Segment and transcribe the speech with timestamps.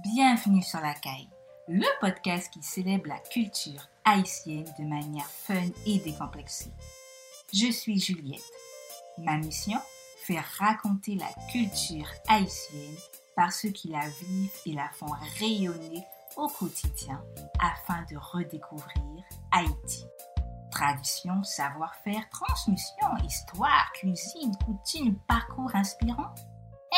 [0.00, 1.28] Bienvenue sur la caille,
[1.68, 6.72] le podcast qui célèbre la culture haïtienne de manière fun et décomplexée.
[7.52, 8.40] Je suis Juliette.
[9.18, 9.78] Ma mission
[10.24, 12.96] Faire raconter la culture haïtienne
[13.36, 16.02] par ceux qui la vivent et la font rayonner
[16.36, 17.22] au quotidien
[17.60, 20.06] afin de redécouvrir Haïti.
[20.70, 26.34] Tradition, savoir-faire, transmission, histoire, cuisine, coutume, parcours inspirant.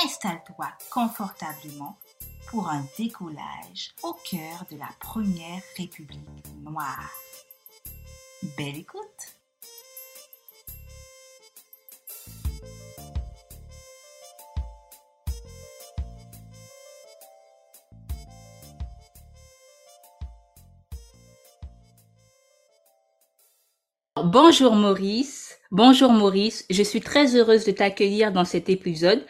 [0.05, 1.99] Installe-toi confortablement
[2.55, 6.21] pour un décollage au cœur de la première République
[6.63, 7.11] noire.
[8.57, 9.35] Belle écoute!
[24.23, 25.59] Bonjour Maurice.
[25.73, 26.65] Bonjour Maurice.
[26.71, 29.27] Je suis très heureuse de t'accueillir dans cet épisode.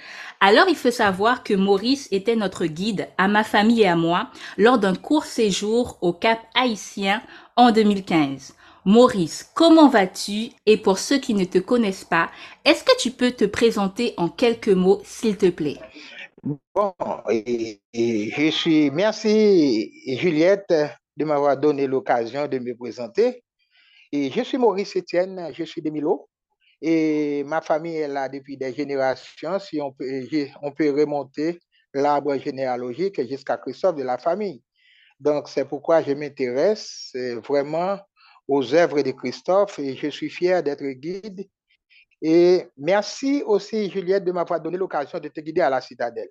[0.46, 4.28] Alors, il faut savoir que Maurice était notre guide à ma famille et à moi
[4.58, 7.22] lors d'un court séjour au Cap Haïtien
[7.56, 8.54] en 2015.
[8.84, 10.50] Maurice, comment vas-tu?
[10.66, 12.30] Et pour ceux qui ne te connaissent pas,
[12.66, 15.78] est-ce que tu peux te présenter en quelques mots, s'il te plaît?
[16.42, 16.92] Bon,
[17.30, 20.74] je suis, merci Juliette
[21.16, 23.42] de m'avoir donné l'occasion de me présenter.
[24.12, 26.28] Je suis Maurice Etienne, je suis de Milo.
[26.86, 29.58] Et ma famille est là depuis des générations.
[29.58, 30.04] Si on peut,
[30.60, 31.58] on peut remonter
[31.94, 34.62] l'arbre généalogique jusqu'à Christophe de la famille.
[35.18, 37.10] Donc, c'est pourquoi je m'intéresse
[37.42, 37.98] vraiment
[38.46, 41.48] aux œuvres de Christophe et je suis fier d'être guide.
[42.20, 46.28] Et merci aussi, Juliette, de m'avoir donné l'occasion de te guider à la citadelle.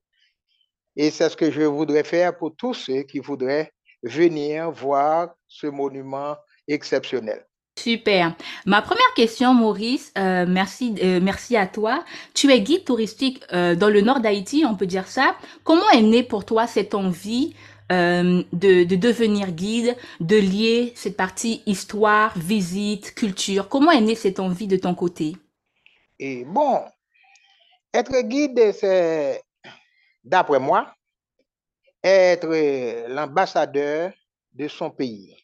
[0.96, 3.72] Et c'est ce que je voudrais faire pour tous ceux qui voudraient
[4.04, 6.36] venir voir ce monument
[6.68, 7.44] exceptionnel.
[7.76, 8.36] Super.
[8.66, 12.06] Ma première question, Maurice, euh, merci, euh, merci à toi.
[12.34, 15.36] Tu es guide touristique euh, dans le nord d'Haïti, on peut dire ça.
[15.64, 17.56] Comment est née pour toi cette envie
[17.90, 18.44] de,
[18.86, 23.70] de devenir guide, de lier cette partie histoire, visite, culture?
[23.70, 25.36] Comment est née cette envie de ton côté?
[26.18, 26.82] Et bon,
[27.94, 29.44] être guide, c'est,
[30.24, 30.96] d'après moi,
[32.04, 32.48] être
[33.10, 34.12] l'ambassadeur
[34.54, 35.43] de son pays.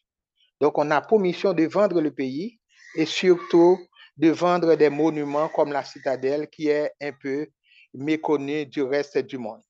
[0.60, 2.58] Donc, on a pour mission de vendre le pays
[2.94, 3.78] et surtout
[4.16, 7.46] de vendre des monuments comme la citadelle qui est un peu
[7.94, 9.62] méconnue du reste du monde.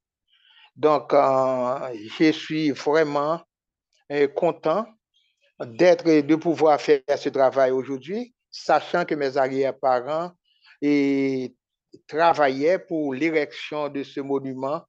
[0.75, 3.41] Donc, euh, je suis vraiment
[4.11, 4.87] euh, content
[5.61, 10.33] d'être, de pouvoir faire ce travail aujourd'hui, sachant que mes arrière-parents
[12.07, 14.83] travaillaient pour l'érection de ce monument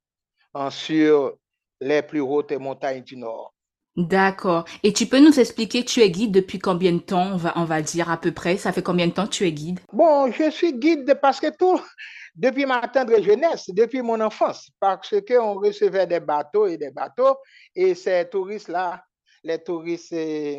[0.70, 1.38] sur
[1.80, 3.54] les plus hautes montagnes du Nord.
[3.98, 4.66] D'accord.
[4.84, 7.66] Et tu peux nous expliquer, tu es guide depuis combien de temps, on va, on
[7.66, 9.80] va dire à peu près, ça fait combien de temps tu es guide?
[9.92, 11.82] Bon, je suis guide parce que tout,
[12.36, 17.38] depuis ma tendre jeunesse, depuis mon enfance, parce qu'on recevait des bateaux et des bateaux,
[17.76, 19.04] et ces touristes-là,
[19.44, 20.16] les touristes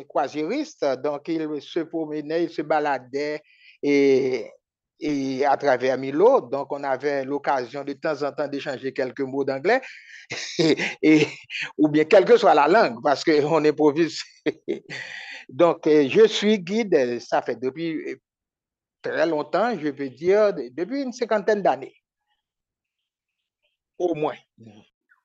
[0.07, 3.41] croisiéristes, donc ils se promenaient, ils se baladaient,
[3.81, 4.51] et
[5.03, 6.41] et à travers Milo.
[6.41, 9.81] Donc, on avait l'occasion de temps en temps d'échanger quelques mots d'anglais,
[11.77, 14.21] ou bien quelle que soit la langue, parce qu'on improvise.
[15.49, 18.17] Donc, euh, je suis guide, ça fait depuis
[19.01, 21.95] très longtemps, je veux dire, depuis une cinquantaine d'années.
[23.99, 24.37] Au moins.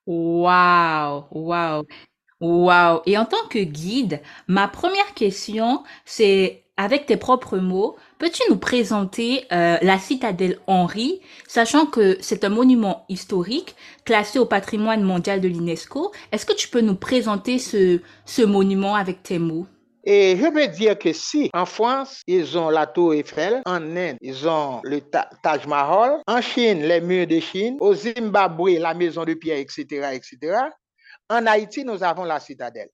[0.05, 1.85] Wow, wow,
[2.41, 3.01] wow.
[3.05, 8.55] Et en tant que guide, ma première question, c'est avec tes propres mots, peux-tu nous
[8.55, 13.75] présenter euh, la citadelle Henri, sachant que c'est un monument historique
[14.05, 16.13] classé au patrimoine mondial de l'UNESCO?
[16.31, 19.67] Est-ce que tu peux nous présenter ce, ce monument avec tes mots?
[20.05, 24.15] Et je veux dire que si en France, ils ont la tour Eiffel, en Inde,
[24.21, 29.25] ils ont le Taj Mahal, en Chine, les murs de Chine, au Zimbabwe, la maison
[29.25, 30.59] de pierre, etc., etc.,
[31.29, 32.89] en Haïti, nous avons la citadelle.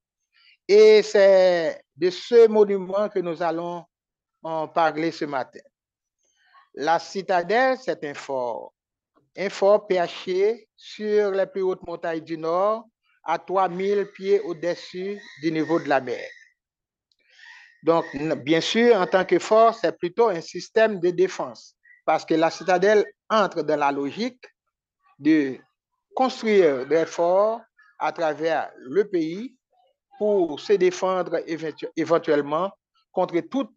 [0.67, 3.85] Et c'est de ce monument que nous allons
[4.43, 5.61] en parler ce matin.
[6.73, 8.73] La citadelle, c'est un fort.
[9.37, 12.85] Un fort perché sur les plus hautes montagnes du Nord,
[13.23, 16.29] à 3000 pieds au-dessus du niveau de la mer.
[17.83, 18.05] Donc,
[18.43, 21.75] bien sûr, en tant que fort, c'est plutôt un système de défense,
[22.05, 24.43] parce que la citadelle entre dans la logique
[25.19, 25.57] de
[26.15, 27.61] construire des forts
[27.99, 29.55] à travers le pays
[30.17, 31.39] pour se défendre
[31.95, 32.71] éventuellement
[33.11, 33.75] contre toute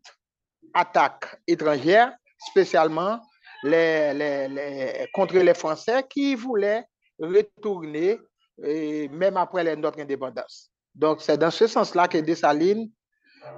[0.74, 3.20] attaque étrangère, spécialement
[3.62, 6.84] contre les Français qui voulaient
[7.18, 8.18] retourner
[8.58, 10.70] même après notre indépendance.
[10.94, 12.90] Donc, c'est dans ce sens-là que Dessalines,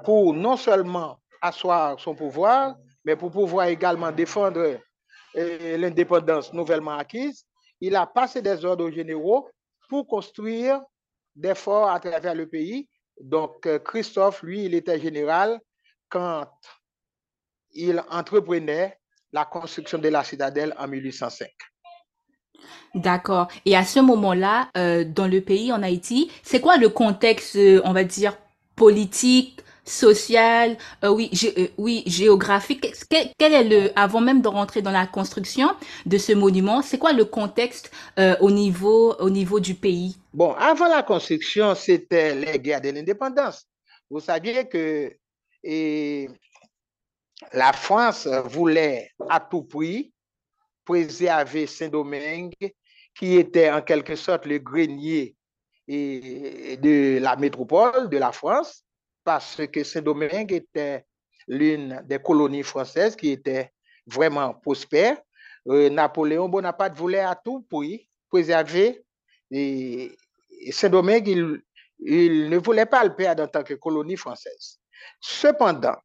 [0.04, 4.78] pour non seulement asseoir son pouvoir, mais pour pouvoir également défendre
[5.34, 7.44] l'indépendance nouvellement acquise,
[7.80, 9.48] il a passé des ordres généraux
[9.88, 10.82] pour construire
[11.40, 12.88] d'efforts à travers le pays.
[13.20, 15.60] Donc, euh, Christophe, lui, il était général
[16.08, 16.46] quand
[17.72, 18.98] il entreprenait
[19.32, 21.48] la construction de la citadelle en 1805.
[22.94, 23.48] D'accord.
[23.64, 27.80] Et à ce moment-là, euh, dans le pays, en Haïti, c'est quoi le contexte, euh,
[27.84, 28.36] on va dire,
[28.74, 29.60] politique,
[29.90, 32.86] social, euh, oui, euh, oui, géographique.
[33.08, 35.70] Quel, est le, avant même de rentrer dans la construction
[36.06, 40.16] de ce monument, c'est quoi le contexte euh, au niveau, au niveau du pays?
[40.32, 43.66] Bon, avant la construction, c'était les guerres de l'indépendance.
[44.08, 45.12] Vous saviez que
[47.52, 50.12] la France voulait à tout prix
[50.84, 52.54] préserver Saint-Domingue,
[53.14, 55.36] qui était en quelque sorte le grenier
[55.88, 58.84] de la métropole de la France
[59.24, 61.04] parce que Saint-Domingue était
[61.46, 63.72] l'une des colonies françaises qui était
[64.06, 65.18] vraiment prospère.
[65.68, 69.04] Euh, Napoléon Bonaparte voulait à tout prix préserver
[70.70, 71.60] Saint-Domingue, il,
[72.00, 74.78] il, ne voulait pas le perdre en tant que colonie française.
[75.20, 75.96] Cependant,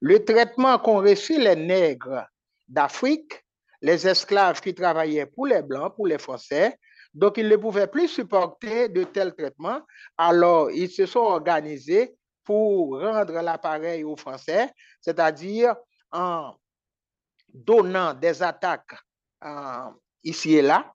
[0.00, 2.26] le traitement qu'ont reçu les nègres
[2.68, 3.44] d'Afrique,
[3.82, 6.78] les esclaves qui travaillaient pour les Blancs, pour les Français,
[7.12, 9.80] donc ils ne pouvaient plus supporter de tels traitements.
[10.16, 14.70] Alors, ils se sont organisés pour rendre l'appareil aux Français,
[15.00, 15.74] c'est-à-dire
[16.12, 16.54] en
[17.48, 18.94] donnant des attaques
[20.22, 20.92] ici et là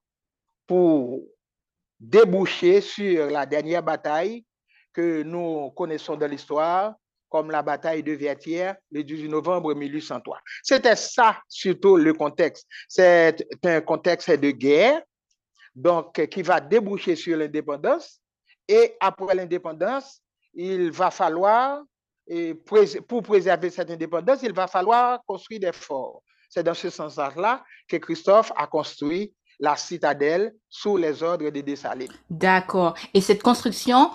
[0.67, 1.21] pour
[1.99, 4.45] déboucher sur la dernière bataille
[4.93, 6.95] que nous connaissons de l'histoire,
[7.29, 10.39] comme la bataille de Vertières le 18 novembre 1803.
[10.63, 12.67] C'était ça surtout le contexte.
[12.87, 15.01] C'est un contexte de guerre,
[15.75, 18.19] donc qui va déboucher sur l'indépendance.
[18.67, 20.21] Et après l'indépendance,
[20.53, 21.81] il va falloir,
[22.27, 26.21] et pour préserver cette indépendance, il va falloir construire des forts.
[26.49, 32.13] C'est dans ce sens-là que Christophe a construit la citadelle sous les ordres de Dessalines.
[32.29, 32.95] D'accord.
[33.13, 34.09] Et cette construction,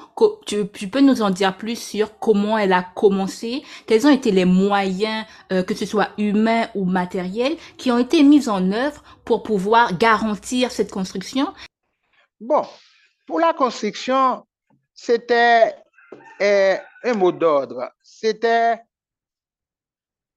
[0.46, 4.46] tu, peux nous en dire plus sur comment elle a commencé, quels ont été les
[4.46, 9.42] moyens, euh, que ce soit humains ou matériels, qui ont été mis en œuvre pour
[9.42, 11.52] pouvoir garantir cette construction?
[12.40, 12.62] Bon,
[13.26, 14.46] pour la construction,
[14.94, 15.74] c'était
[16.40, 17.90] un mot d'ordre.
[18.02, 18.80] C'était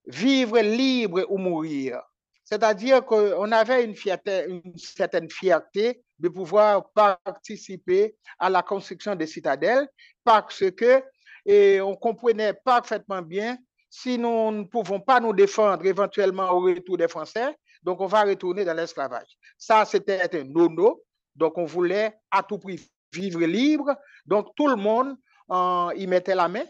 [0.05, 2.01] vivre libre ou mourir.
[2.43, 9.87] C'est-à-dire qu'on avait une certaine fierté de pouvoir participer à la construction des citadelles
[10.23, 11.03] parce que
[11.45, 13.57] et on comprenait parfaitement bien
[13.89, 18.23] si nous ne pouvons pas nous défendre éventuellement au retour des Français, donc on va
[18.23, 19.37] retourner dans l'esclavage.
[19.57, 21.03] Ça, c'était un nono.
[21.35, 22.79] Donc on voulait à tout prix
[23.13, 23.95] vivre libre.
[24.25, 25.15] Donc tout le monde
[25.49, 26.65] y mettait la main.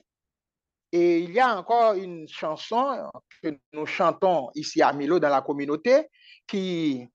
[0.92, 5.42] Et il y a encore une chanson que nous chantons ici à Milo dans la
[5.42, 6.08] communauté
[6.48, 7.08] qui,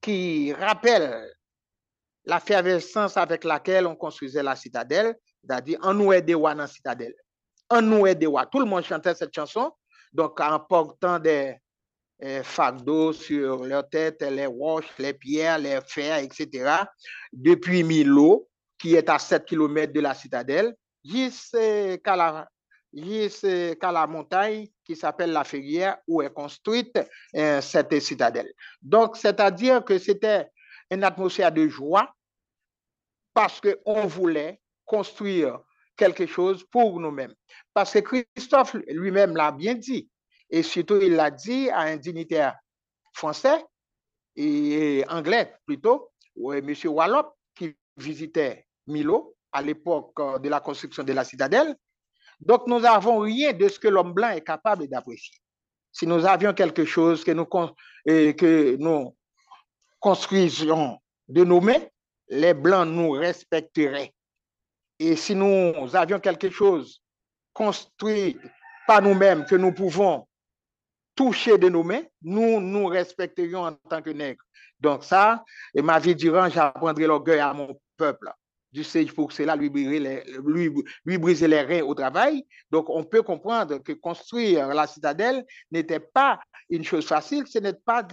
[0.00, 1.30] qui rappelle
[2.24, 7.14] la fervescence avec laquelle on construisait la citadelle, c'est-à-dire en nous des dans la citadelle.
[7.68, 9.70] En nous des Tout le monde chantait cette chanson,
[10.12, 11.56] donc en portant des
[12.20, 16.84] eh, fardeaux sur leur tête, les roches, les pierres, les fers, etc.
[17.32, 18.47] Depuis Milo,
[18.78, 22.48] qui est à 7 km de la citadelle, jusqu'à la,
[22.92, 26.98] la montagne qui s'appelle la Ferrière, où est construite
[27.36, 28.52] euh, cette citadelle.
[28.80, 30.48] Donc, c'est-à-dire que c'était
[30.90, 32.12] une atmosphère de joie
[33.34, 35.60] parce qu'on voulait construire
[35.96, 37.34] quelque chose pour nous-mêmes.
[37.74, 37.98] Parce que
[38.34, 40.08] Christophe lui-même l'a bien dit,
[40.48, 42.56] et surtout il l'a dit à un dignitaire
[43.12, 43.64] français
[44.36, 46.74] et anglais plutôt, M.
[46.86, 51.74] Wallop, qui visitait Milo à l'époque euh, de la construction de la citadelle.
[52.40, 55.36] Donc, nous n'avons rien de ce que l'homme blanc est capable d'apprécier.
[55.92, 59.16] Si nous avions quelque chose que nous, que nous
[59.98, 61.82] construisions de nos mains,
[62.28, 64.12] les blancs nous respecteraient.
[64.98, 67.02] Et si nous avions quelque chose
[67.52, 68.38] construit
[68.86, 70.26] par nous-mêmes que nous pouvons
[71.14, 74.44] toucher de nos mains, nous nous respecterions en tant que nègres.
[74.78, 78.30] Donc ça, et ma vie durant, j'apprendrai l'orgueil à mon peuple
[78.72, 80.70] du siège pour cela, lui lui,
[81.04, 82.46] lui briser les reins au travail.
[82.70, 87.80] Donc, on peut comprendre que construire la citadelle n'était pas une chose facile, ce n'était
[87.84, 88.04] pas,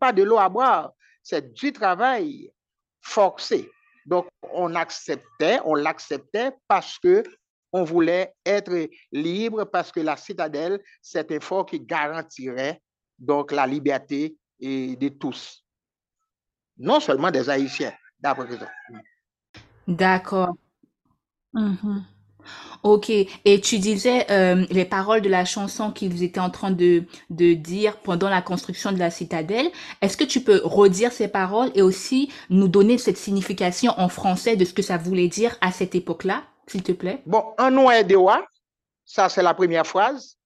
[0.00, 2.52] pas de l'eau à boire, c'est du travail
[3.00, 3.70] forcé.
[4.04, 7.24] Donc, on acceptait, on l'acceptait parce que
[7.72, 12.80] on voulait être libre, parce que la citadelle, c'est un fort qui garantirait
[13.18, 15.64] donc la liberté de tous,
[16.78, 18.46] non seulement des Haïtiens, d'après
[19.86, 20.56] D'accord.
[21.54, 22.04] Mhm.
[22.84, 27.04] Ok, et tu disais euh, les paroles de la chanson qu'ils étaient en train de,
[27.30, 29.70] de dire pendant la construction de la citadelle.
[30.02, 34.56] Est-ce que tu peux redire ces paroles et aussi nous donner cette signification en français
[34.56, 37.22] de ce que ça voulait dire à cette époque-là, s'il te plaît?
[37.26, 38.44] Bon, un nom est de roi,
[39.04, 40.38] ça c'est la première phrase,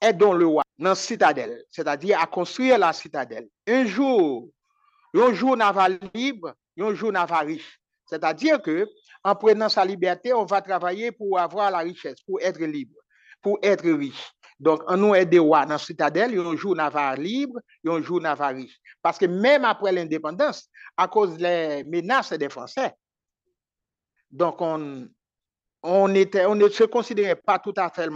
[0.00, 3.48] aidons le roi dans la citadelle, c'est-à-dire à construire la citadelle.
[3.68, 4.48] Un jour,
[5.14, 7.80] un jour n'a pas libre, un jour n'a pas riche.
[8.06, 8.88] C'est-à-dire que
[9.24, 12.96] en prenant sa liberté, on va travailler pour avoir la richesse, pour être libre,
[13.42, 14.32] pour être riche.
[14.58, 17.60] Donc, on nous est des rois dans la citadelle, il y un jour pas libre,
[17.84, 18.78] il y a un jour pas riche.
[19.02, 22.94] Parce que même après l'indépendance, à cause des menaces des Français,
[25.82, 28.08] on, ne se considérait pas tout à fait,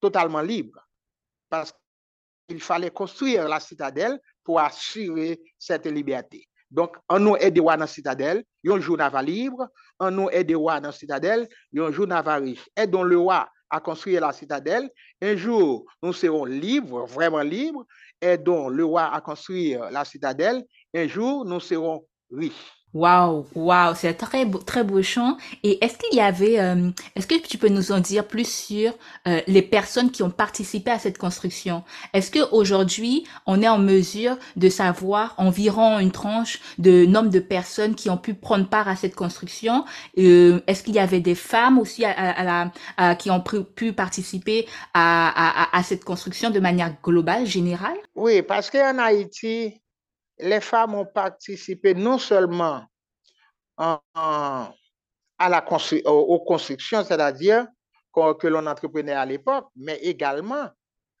[0.00, 0.78] totalement libre.
[1.48, 1.72] Parce
[2.46, 6.49] qu'il fallait construire la citadelle pour assurer cette liberté.
[6.70, 9.66] Donk, an nou ede wa nan sitadel, yon jou nan va libre,
[10.02, 12.68] an nou ede wa nan sitadel, yon jou nan va riche.
[12.78, 14.88] Edon le wa a konstruye la sitadel,
[15.22, 17.82] un jou nou seron libre, vreman libre,
[18.22, 20.62] edon le wa a konstruye la sitadel,
[20.94, 22.79] un jou nou seron riche.
[22.92, 25.36] Waouh, waouh, c'est très beau, très beau chant.
[25.62, 28.92] Et est-ce qu'il y avait, euh, est-ce que tu peux nous en dire plus sur
[29.28, 31.84] euh, les personnes qui ont participé à cette construction?
[32.14, 37.38] Est-ce que aujourd'hui, on est en mesure de savoir environ une tranche de nombre de
[37.38, 39.84] personnes qui ont pu prendre part à cette construction?
[40.18, 42.10] Euh, Est-ce qu'il y avait des femmes aussi à,
[42.64, 47.96] à, à, qui ont pu participer à, à cette construction de manière globale, générale?
[48.14, 49.80] Oui, parce qu'en Haïti,
[50.42, 52.84] les femmes ont participé non seulement
[53.76, 54.72] à
[55.38, 55.64] la
[56.06, 57.66] aux constructions, c'est-à-dire
[58.12, 60.68] que, l'on entreprenait à l'époque, mais également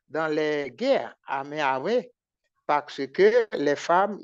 [0.08, 2.10] dans les guerres à armées,
[2.66, 4.18] parce que les femmes,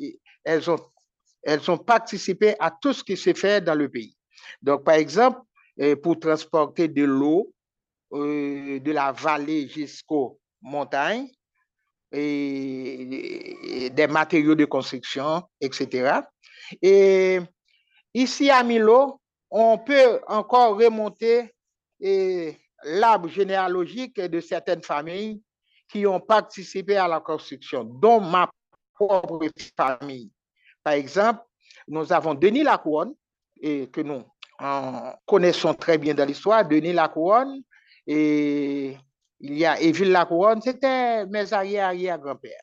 [0.44, 4.16] elles ont, participé à tout ce qui s'est fait dans le pays.
[4.60, 5.40] Donc, par exemple,
[5.80, 7.52] euh, pour transporter de l'eau
[8.12, 11.28] euh, de la vallée jusqu'aux montagnes,
[12.12, 16.20] et, des matériaux de construction, etc.
[16.82, 17.40] Et
[18.14, 19.20] ici à Milo,
[19.50, 21.54] on peut encore remonter
[22.84, 25.40] l'arbre généalogique de certaines familles
[25.90, 28.50] qui ont participé à la construction, dont ma
[28.94, 29.46] propre
[29.76, 30.30] famille.
[30.82, 31.40] Par exemple,
[31.88, 33.14] nous avons Denis Lacouronne,
[33.60, 34.22] et que nous
[35.24, 37.62] connaissons très bien dans l'histoire, Denis Lacouronne,
[38.06, 38.96] et
[39.40, 42.62] il y a Éville Lacouronne, c'était mes arrière-arrière-grand-pères.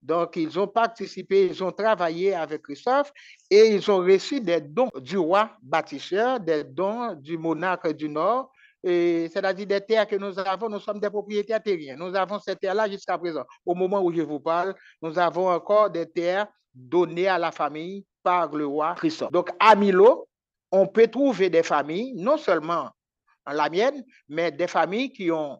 [0.00, 3.12] Donc, ils ont participé, ils ont travaillé avec Christophe
[3.50, 8.52] et ils ont reçu des dons du roi bâtisseur, des dons du monarque du Nord,
[8.84, 11.96] c'est-à-dire des terres que nous avons, nous sommes des propriétaires terriens.
[11.96, 13.44] Nous avons ces terres-là jusqu'à présent.
[13.66, 18.06] Au moment où je vous parle, nous avons encore des terres données à la famille
[18.22, 19.32] par le roi Christophe.
[19.32, 20.28] Donc, à Milo,
[20.70, 22.90] on peut trouver des familles, non seulement
[23.50, 25.58] la mienne, mais des familles qui ont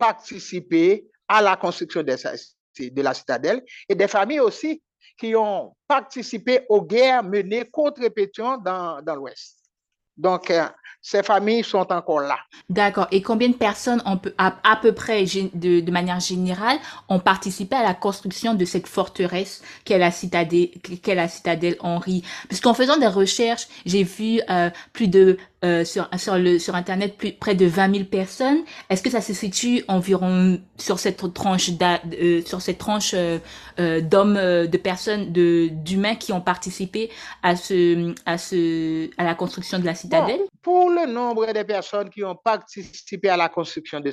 [0.00, 4.82] participé à la construction de, la citadelle et des familles aussi
[5.18, 9.59] qui ont participé aux guerres menées contre Pétion dans l'Ouest.
[10.20, 10.66] Donc, euh,
[11.02, 12.36] ces familles sont encore là.
[12.68, 13.08] D'accord.
[13.10, 16.76] Et combien de personnes, on peut, à, peu près, de, manière générale,
[17.08, 20.68] ont participé à la construction de cette forteresse qu'est la citadelle,
[21.28, 22.22] citadelle Henri?
[22.48, 27.66] Puisqu'en faisant des recherches, j'ai vu euh, plus de euh, sur internet plus près de
[27.66, 28.60] 20 000 personnes.
[28.88, 31.68] Est-ce que ça se situe environ sur cette tranche
[33.12, 33.38] euh,
[33.78, 37.10] euh, d'hommes de personnes de d'humains qui ont participé
[37.42, 39.94] à ce à ce à la construction de la
[40.62, 44.10] Pour le nombre de personnes qui ont participé à la construction de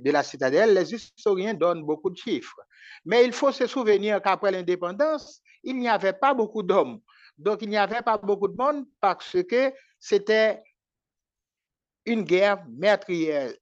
[0.00, 2.60] de la citadelle, les historiens donnent beaucoup de chiffres.
[3.04, 7.00] Mais il faut se souvenir qu'après l'indépendance, il n'y avait pas beaucoup d'hommes.
[7.36, 10.60] Donc, il n'y avait pas beaucoup de monde parce que c'était
[12.04, 13.52] une guerre meurtrière,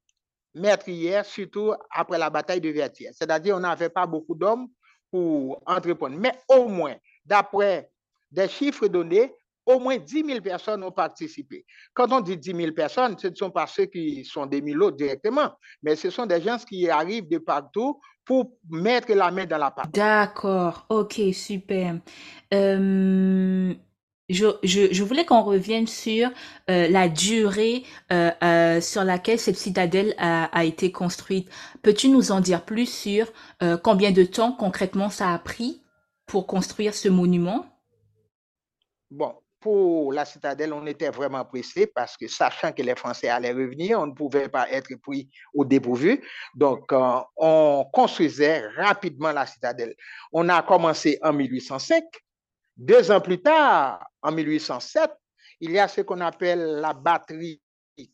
[0.55, 3.13] meurtrière, surtout après la bataille de Vertières.
[3.15, 4.69] C'est-à-dire, on n'avait pas beaucoup d'hommes
[5.11, 6.17] pour entreprendre.
[6.19, 7.91] Mais au moins, d'après
[8.31, 9.35] des chiffres donnés,
[9.67, 11.67] au moins 10 000 personnes ont participé.
[11.93, 14.93] Quand on dit 10 000 personnes, ce ne sont pas ceux qui sont des milots
[14.93, 15.51] directement,
[15.83, 19.71] mais ce sont des gens qui arrivent de partout pour mettre la main dans la
[19.71, 19.91] pâte.
[19.93, 22.01] D'accord, ok, super.
[22.53, 23.75] Euh,
[24.29, 26.31] je, je, je voulais qu'on revienne sur
[26.69, 31.49] euh, la durée euh, sur laquelle cette citadelle a, a été construite.
[31.83, 33.33] Peux-tu nous en dire plus sur
[33.83, 35.83] combien de temps concrètement ça a pris
[36.27, 37.67] pour construire ce monument?
[39.13, 43.53] Bon, pour la citadelle, on était vraiment pressé parce que sachant que les Français allaient
[43.53, 46.23] revenir, on ne pouvait pas être pris au dépourvu.
[46.55, 49.95] Donc, euh, on construisait rapidement la citadelle.
[50.33, 52.05] On a commencé en 1805
[52.77, 55.11] deux ans plus tard, en 1807,
[55.61, 57.61] il y a ce qu'on appelle la batterie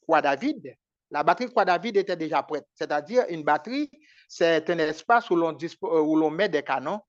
[0.01, 0.77] Croix David,
[1.11, 2.67] la batterie Croix David était déjà prête.
[2.75, 3.91] C'est-à-dire, une batterie,
[4.29, 7.01] c'est un espace où l'on met des canons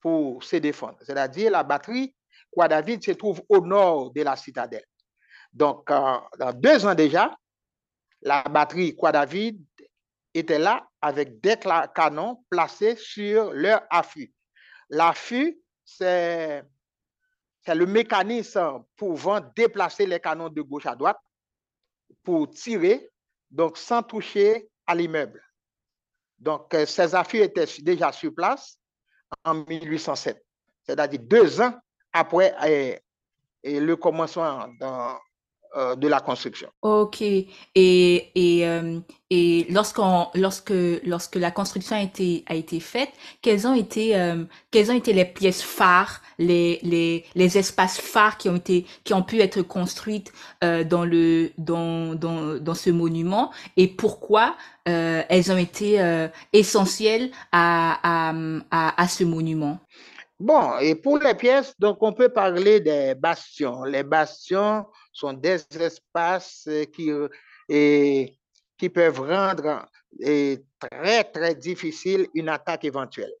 [0.00, 0.98] pour se défendre.
[1.02, 2.14] C'est-à-dire, la batterie
[2.56, 4.86] Croix David se trouve au nord de la citadelle.
[5.52, 7.36] Donc, euh, dans deux ans déjà,
[8.22, 9.62] la batterie Croix David
[10.32, 11.56] était là avec des
[11.94, 14.32] canons placés sur leur affût.
[14.88, 16.62] L'affût, c'est,
[17.68, 21.20] le mécanisme pouvant déplacer les canons de gauche à droite
[22.22, 23.10] pour tirer
[23.50, 25.42] donc sans toucher à l'immeuble.
[26.38, 28.78] Donc, euh, ces affûts étaient déjà sur place
[29.44, 30.42] en 1807,
[30.86, 31.74] c'est-à-dire deux ans
[32.16, 32.94] après euh,
[33.64, 34.66] le commencement
[35.76, 36.68] euh, de la construction.
[36.80, 37.20] Ok.
[37.20, 40.72] Et, et, euh, et lorsqu'on, lorsque,
[41.04, 43.10] lorsque la construction a été, a été faite,
[43.42, 44.44] quelles ont été, euh,
[44.74, 49.22] ont été les pièces phares, les, les, les espaces phares qui ont été, qui ont
[49.22, 50.32] pu être construites
[50.62, 55.90] dans le, dans, dans, dans ce monument et pourquoi elles ont été
[56.52, 58.30] essentielles à,
[58.70, 59.78] à, à ce monument?
[60.38, 63.84] Bon, et pour les pièces, donc on peut parler des bastions.
[63.84, 67.10] Les bastions sont des espaces qui,
[67.68, 68.38] et,
[68.76, 69.86] qui peuvent rendre
[70.20, 73.32] et, très, très difficile une attaque éventuelle.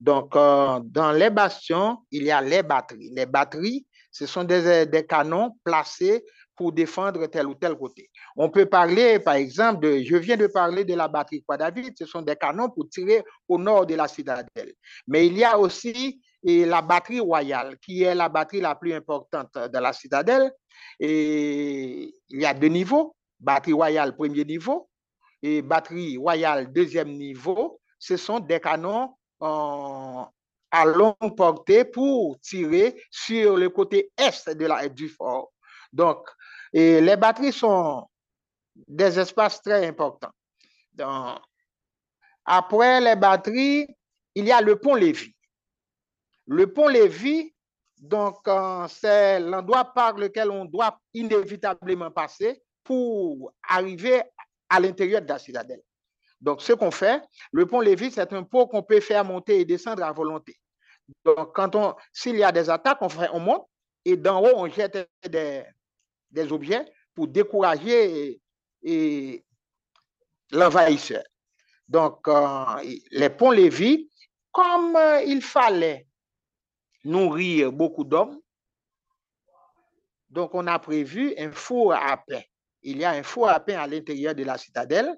[0.00, 3.10] Donc, euh, dans les bastions, il y a les batteries.
[3.14, 6.24] Les batteries, ce sont des, des canons placés
[6.56, 8.10] pour défendre tel ou tel côté.
[8.36, 12.06] On peut parler, par exemple, de, je viens de parler de la batterie David, ce
[12.06, 14.72] sont des canons pour tirer au nord de la citadelle.
[15.08, 18.92] Mais il y a aussi et la batterie royale, qui est la batterie la plus
[18.92, 20.52] importante de la citadelle.
[21.00, 24.88] Il y a deux niveaux, batterie royale premier niveau
[25.42, 27.80] et batterie royale deuxième niveau.
[27.98, 34.88] Ce sont des canons à longue portée pour tirer sur le côté est de la,
[34.88, 35.50] du fort.
[35.92, 36.28] Donc,
[36.72, 38.06] les batteries sont
[38.76, 40.32] des espaces très importants.
[42.44, 43.86] Après les batteries,
[44.34, 45.34] il y a le pont Lévis.
[46.46, 47.54] Le pont Lévis,
[47.98, 54.22] donc, euh, c'est l'endroit par lequel on doit inévitablement passer pour arriver
[54.68, 55.82] à l'intérieur de la citadelle.
[56.40, 59.64] Donc, ce qu'on fait, le pont Lévis, c'est un pont qu'on peut faire monter et
[59.64, 60.58] descendre à volonté.
[61.24, 63.66] Donc, quand on, s'il y a des attaques, on, fait, on monte
[64.04, 65.64] et d'en haut, on jette des,
[66.30, 68.38] des objets pour décourager
[70.50, 71.22] l'envahisseur.
[71.88, 72.64] Donc, euh,
[73.12, 74.10] les ponts Lévis,
[74.52, 76.06] comme euh, il fallait
[77.04, 78.40] nourrir beaucoup d'hommes.
[80.30, 82.40] Donc, on a prévu un four à pain.
[82.82, 85.16] Il y a un four à pain à l'intérieur de la citadelle.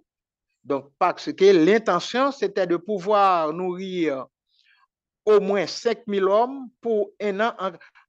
[0.63, 4.27] Donc, parce que l'intention, c'était de pouvoir nourrir
[5.25, 7.55] au moins 5000 hommes pour un an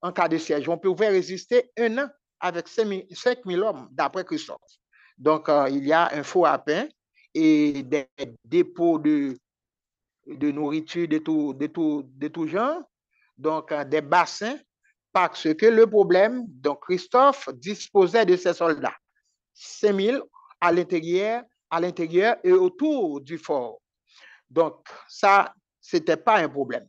[0.02, 0.68] en, cas de siège.
[0.68, 2.10] On pouvait résister un an
[2.40, 4.62] avec 5000 hommes, d'après Christophe.
[5.18, 6.88] Donc, euh, il y a un four à pain
[7.34, 8.08] et des
[8.44, 9.36] dépôts de,
[10.28, 12.84] de nourriture de tout, de, tout, de tout genre
[13.38, 14.58] donc euh, des bassins,
[15.14, 18.96] parce que le problème, donc Christophe disposait de ses soldats,
[19.54, 20.22] 5000
[20.62, 23.82] à l'intérieur, à l'intérieur et autour du fort.
[24.50, 26.88] Donc ça, c'était pas un problème.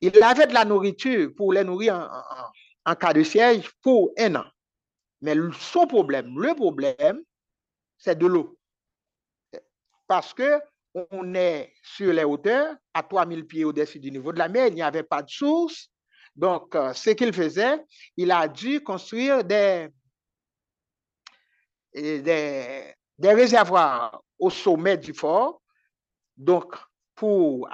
[0.00, 4.36] Il avait de la nourriture pour les nourrir en, en cas de siège pour un
[4.36, 4.46] an.
[5.20, 7.22] Mais son problème, le problème,
[7.98, 8.58] c'est de l'eau.
[10.06, 10.60] Parce que
[10.94, 14.74] on est sur les hauteurs, à 3000 pieds au-dessus du niveau de la mer, il
[14.74, 15.88] n'y avait pas de source.
[16.34, 17.84] Donc, euh, ce qu'il faisait,
[18.16, 19.88] il a dû construire des,
[23.22, 25.60] réservoirs au sommet du fort,
[26.36, 26.74] donc
[27.14, 27.68] pour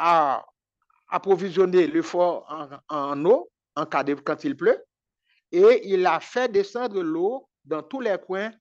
[1.09, 4.85] approvisionner le fort en, eau en cas de quand il pleut.
[5.52, 8.52] Et il a fait descendre l'eau dans tous les coins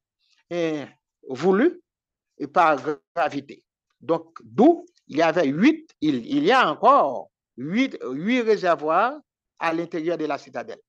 [0.51, 0.85] eh,
[1.27, 1.81] voulus
[2.37, 2.77] et par
[3.15, 3.64] gravité.
[4.05, 9.19] Donc, d'où il y avait huit, il, y a encore huit, réservoirs
[9.59, 10.79] à l'intérieur de la citadelle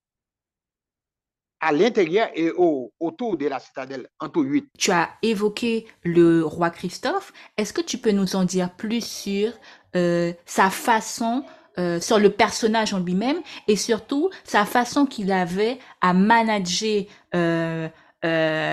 [1.59, 4.69] à l'intérieur et au, autour de la citadelle, en tout huit.
[4.79, 7.33] Tu as évoqué le roi Christophe.
[7.57, 9.53] Est-ce que tu peux nous en dire plus sur
[9.97, 11.45] euh, sa façon,
[11.79, 17.89] euh, sur le personnage en lui-même et surtout sa façon qu'il avait à manager euh,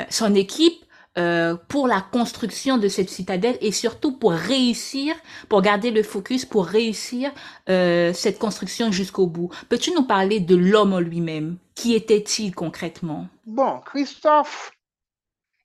[0.09, 0.83] son équipe
[1.17, 5.15] euh, pour la construction de cette citadelle et surtout pour réussir,
[5.47, 7.31] pour garder le focus, pour réussir
[7.69, 9.49] euh, cette construction jusqu'au bout.
[9.69, 11.57] Peux-tu nous parler de l'homme en lui-même?
[11.75, 13.27] Qui était-il concrètement?
[13.45, 14.71] Bon, Christophe,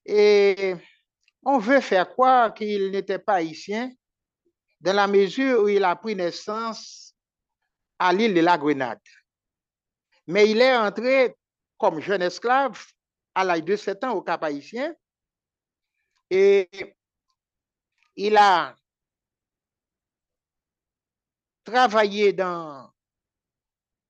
[0.07, 3.91] on veut faire croire qu'il n'était pas haïtien
[4.81, 7.15] dans la mesure où il a pris naissance
[7.99, 9.01] à l'île de la Grenade.
[10.27, 11.35] Mais il est entré
[11.79, 12.85] comme jeune esclave
[13.35, 14.95] à l'âge de 7 ans au Cap haïtien
[16.31, 16.69] Et
[18.17, 18.75] il a
[21.65, 22.91] travaillé dans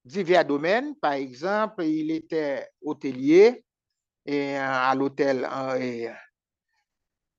[0.04, 0.96] divers domaines.
[0.96, 3.64] Par exemple, il était hôtelier
[4.24, 6.12] et euh, à l'hôtel euh,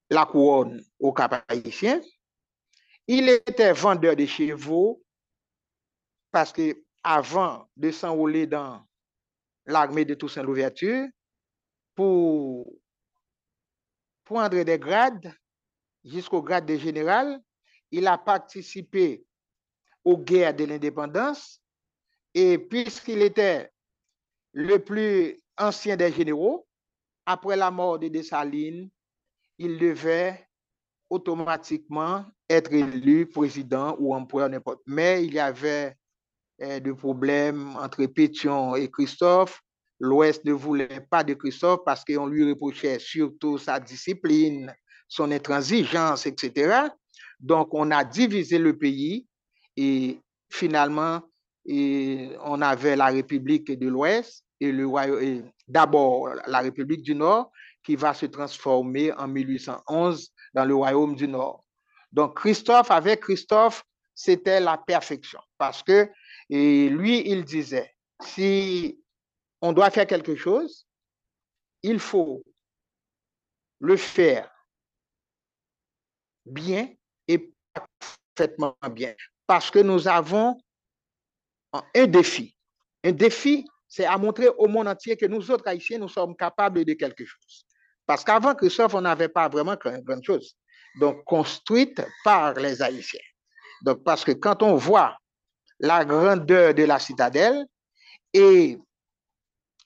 [0.09, 2.01] La Couronne au cap -Haïtien.
[3.07, 5.03] Il était vendeur de chevaux
[6.31, 8.85] parce que avant de s'enrouler dans
[9.65, 11.07] l'armée de Toussaint l'ouverture,
[11.95, 12.78] pour
[14.49, 15.33] des grades
[16.03, 17.39] jusqu'au grade de général,
[17.91, 19.25] il a participé
[20.03, 21.61] aux guerres de l'indépendance
[22.33, 23.71] et puisqu'il était
[24.53, 26.67] le plus ancien des généraux,
[27.25, 28.89] après la mort de Dessalines,
[29.57, 30.47] il devait
[31.09, 34.81] automatiquement être élu président ou empereur n'importe.
[34.85, 35.95] Mais il y avait
[36.61, 39.61] euh, des problèmes entre Pétion et Christophe.
[39.99, 44.73] L'Ouest ne voulait pas de Christophe parce qu'on lui reprochait surtout sa discipline,
[45.07, 46.87] son intransigeance, etc.
[47.39, 49.27] Donc, on a divisé le pays
[49.75, 51.21] et finalement,
[51.67, 57.51] on avait la République de l'Ouest et le d'abord la République du Nord
[57.83, 61.63] qui va se transformer en 1811 dans le royaume du Nord.
[62.11, 63.83] Donc Christophe, avec Christophe,
[64.15, 66.09] c'était la perfection parce que
[66.49, 68.99] lui, il disait, si
[69.61, 70.87] on doit faire quelque chose,
[71.83, 72.43] il faut
[73.79, 74.51] le faire
[76.45, 76.89] bien
[77.27, 79.13] et parfaitement bien
[79.47, 80.57] parce que nous avons
[81.73, 82.55] un défi.
[83.03, 86.85] Un défi, c'est à montrer au monde entier que nous autres Haïtiens, nous sommes capables
[86.85, 87.65] de quelque chose.
[88.05, 90.55] Parce qu'avant Christophe, on n'avait pas vraiment grand chose.
[90.99, 93.19] Donc, construite par les Haïtiens.
[93.83, 95.17] Donc, parce que quand on voit
[95.79, 97.65] la grandeur de la citadelle
[98.33, 98.77] et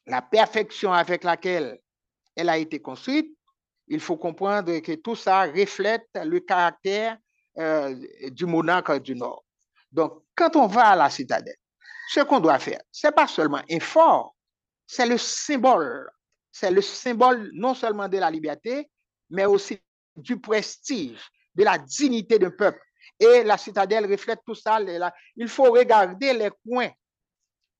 [0.06, 1.80] la perfection avec laquelle
[2.36, 3.36] elle a été construite,
[3.88, 7.18] il faut comprendre que tout ça reflète le caractère
[7.58, 7.96] euh,
[8.32, 9.44] du monarque du Nord.
[9.92, 11.58] Donc, quand on va à la citadelle,
[12.10, 14.36] ce qu'on doit faire, c'est pas seulement un fort,
[14.88, 16.10] c'est le symbole
[16.54, 18.88] c'est le symbole non seulement de la liberté,
[19.32, 19.80] mais aussi
[20.16, 21.20] du prestige,
[21.56, 22.80] de la dignité d'un peuple.
[23.20, 24.80] Et la citadelle reflète tout ça.
[25.36, 26.92] Il faut regarder les coins.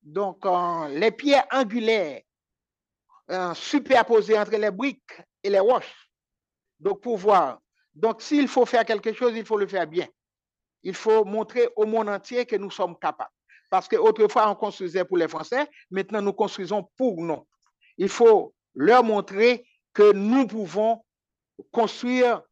[0.04, 0.44] Donc,
[0.90, 2.20] les pierres angulaires
[3.30, 6.10] euh, superposées entre les briques et les roches.
[6.78, 7.58] Donc, pour voir.
[7.94, 10.06] Donc, s'il faut faire quelque chose, il faut le faire bien.
[10.82, 13.30] Il faut montrer au monde entier que nous sommes capables.
[13.70, 17.46] Parce qu'autrefois, on construisait pour les Français, maintenant, nous construisons pour nous.
[17.96, 21.02] Il faut leur montrer que nous pouvons
[21.70, 22.42] construire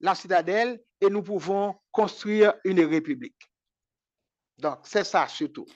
[0.00, 3.36] la citadelle et nous pouvons construire une république.
[4.56, 5.66] Donc, c'est ça surtout.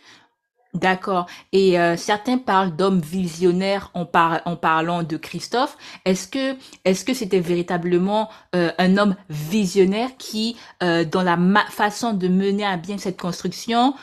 [0.76, 1.26] D'accord.
[1.52, 5.78] Et euh, certains parlent d'hommes visionnaires en, parlant de Christophe.
[6.04, 11.38] Est-ce que est-ce que c'était véritablement euh, un homme visionnaire qui, euh, dans la
[11.70, 13.94] façon de mener à bien cette construction,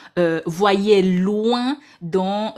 [0.45, 2.55] voyait loin dans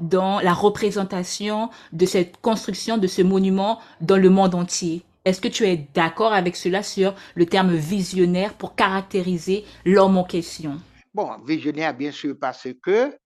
[0.00, 5.02] dans la représentation de cette construction de ce monument dans le monde entier?
[5.24, 10.24] Est-ce que tu es d'accord avec cela sur le terme visionnaire pour caractériser l'homme en
[10.24, 10.78] question?
[11.14, 13.16] Bon, visionnaire, bien sûr, parce que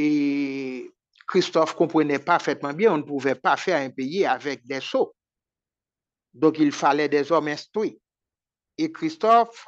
[0.00, 0.94] et
[1.26, 5.12] Christophe comprenait parfaitement bien, on ne pouvait pas faire un pays avec des sots.
[6.32, 8.00] Donc, il fallait des hommes instruits.
[8.78, 9.66] Et Christophe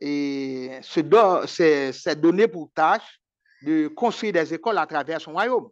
[0.00, 3.20] euh, s'est donné pour tâche
[3.62, 5.70] de construire des écoles à travers son royaume.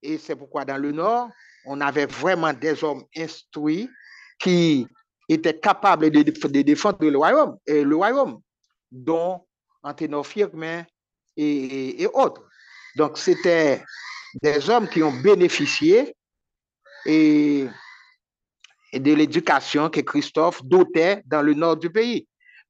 [0.00, 1.28] Et c'est pourquoi dans le Nord,
[1.66, 3.90] on avait vraiment des hommes instruits
[4.38, 4.86] qui
[5.28, 8.40] étaient capables de, défendre le royaume, et le royaume
[8.90, 9.46] dont
[9.82, 10.84] Anténor Firmin
[11.36, 12.48] et autres.
[12.96, 13.82] Donc, c'était
[14.42, 16.14] des hommes qui ont bénéficié
[17.06, 17.66] et,
[18.92, 22.26] de l'éducation que Christophe dotait dans le nord du pays.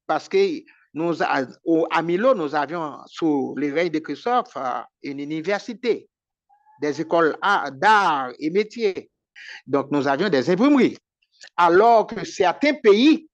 [0.06, 0.62] Parce que
[0.94, 6.08] nous, à Milo, nous avions, sous les règnes de Christophe, euh, une université,
[6.80, 7.36] des écoles
[7.72, 9.10] d'art et métiers.
[9.66, 10.96] Donc, nous avions des imprimeries.
[11.56, 13.28] Alors que certains pays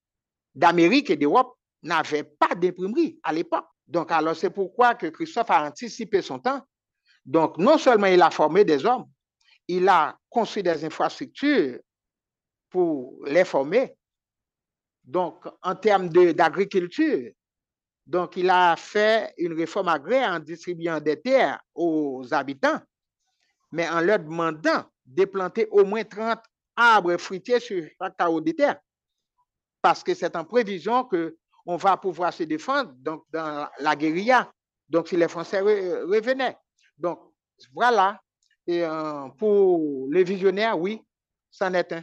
[0.54, 3.66] d'Amérique et d'Europe n'avaient pas d'imprimerie à l'époque.
[3.86, 6.62] Donc, alors, c'est pourquoi que Christophe a anticipé son temps
[7.28, 9.04] donc, non seulement il a formé des hommes,
[9.68, 11.78] il a construit des infrastructures
[12.70, 13.94] pour les former.
[15.04, 17.30] Donc, en termes d'agriculture,
[18.06, 22.80] donc il a fait une réforme agraire en distribuant des terres aux habitants,
[23.72, 26.38] mais en leur demandant de planter au moins 30
[26.76, 28.80] arbres fruitiers sur chaque carreau de terre.
[29.82, 34.50] Parce que c'est en prévision qu'on va pouvoir se défendre dans la guérilla.
[34.88, 36.56] Donc, si les Français revenaient.
[36.98, 37.20] Donc,
[37.74, 38.20] voilà.
[38.66, 41.00] Et euh, pour les visionnaires, oui,
[41.50, 42.02] c'en est un.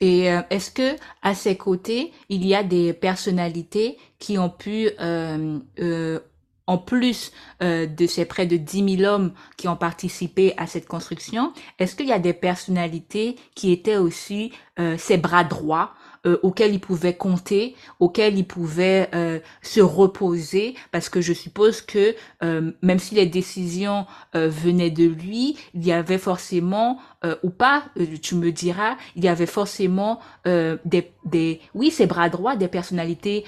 [0.00, 4.90] Et euh, est-ce que à ses côtés, il y a des personnalités qui ont pu,
[5.00, 6.20] euh,
[6.66, 11.52] en plus de ces près de 10 000 hommes qui ont participé à cette construction,
[11.78, 14.52] est-ce qu'il y a des personnalités qui étaient aussi
[14.98, 15.94] ses bras droits
[16.26, 21.80] euh, auquel il pouvait compter, auquel il pouvait euh, se reposer, parce que je suppose
[21.80, 26.98] que euh, même si les décisions venaient de lui, il y avait forcément,
[27.42, 27.84] ou pas,
[28.22, 33.44] tu me diras, il y avait forcément des, des, oui, ses bras droits, des personnalités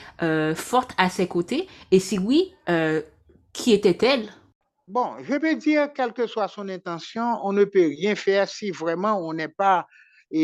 [0.55, 1.69] fortes à ses côtés.
[1.91, 2.55] Et si oui,
[3.53, 4.29] qui était-elle?
[4.89, 8.71] Bon, je vais dire, quelle que soit son intention, on ne peut rien faire si
[8.71, 9.87] vraiment on n'est pas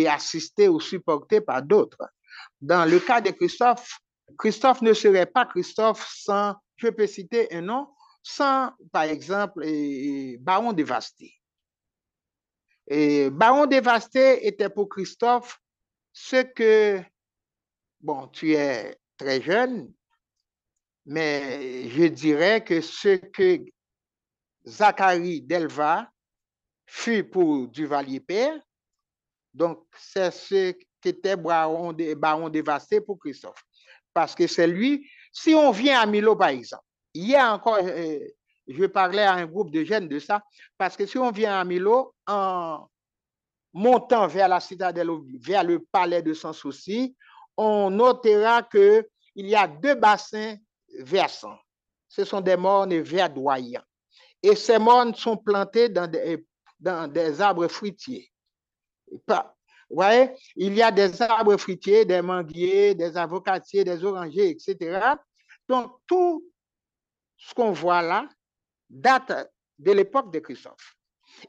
[0.08, 2.02] assisté ou supporté par d'autres.
[2.60, 3.98] Dans le cas de Christophe,
[4.38, 7.88] Christophe ne serait pas Christophe sans, je peux citer un nom,
[8.22, 9.64] sans, par exemple,
[10.40, 11.34] Baron Dévasté.
[12.88, 15.60] Et Baron Dévasté était pour Christophe
[16.12, 17.02] ce que,
[18.00, 19.92] bon, tu es très jeune,
[21.04, 23.60] mais je dirais que ce que
[24.66, 26.10] Zacharie Delva
[26.86, 28.60] fut pour Duvalier Père,
[29.54, 30.72] donc c'est ce
[31.06, 33.62] était baron, baron dévasté pour Christophe.
[34.12, 38.18] Parce que c'est lui, si on vient à Milo, par exemple, hier encore, euh,
[38.66, 40.42] je parlais à un groupe de jeunes de ça,
[40.78, 42.88] parce que si on vient à Milo, en
[43.72, 47.14] montant vers la citadelle, vers le palais de Sans Souci,
[47.56, 49.04] on notera qu'il
[49.36, 50.56] y a deux bassins
[51.00, 51.58] versants.
[52.08, 53.82] Ce sont des mornes verdoyants.
[54.42, 56.46] Et ces mornes sont plantés dans des,
[56.80, 58.30] dans des arbres fruitiers.
[59.88, 65.00] Vous voyez, il y a des arbres fruitiers, des manguiers, des avocatiers, des orangers, etc.
[65.68, 66.44] Donc, tout
[67.36, 68.28] ce qu'on voit là
[68.88, 70.96] date de l'époque de Christophe.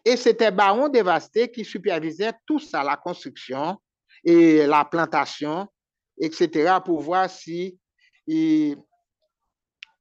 [0.04, 3.78] Et c'était Baron Dévasté qui supervisait tout ça, la construction
[4.23, 5.67] et la plantation,
[6.19, 7.80] etc., pour voir si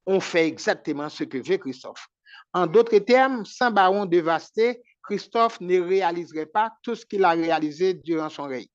[0.06, 2.06] on fait exactement ce que veut Christophe.
[2.52, 7.94] En d'autres termes, sans Baron Dévasté, Christophe ne réaliserait pas tout ce qu'il a réalisé
[7.94, 8.66] durant son règne.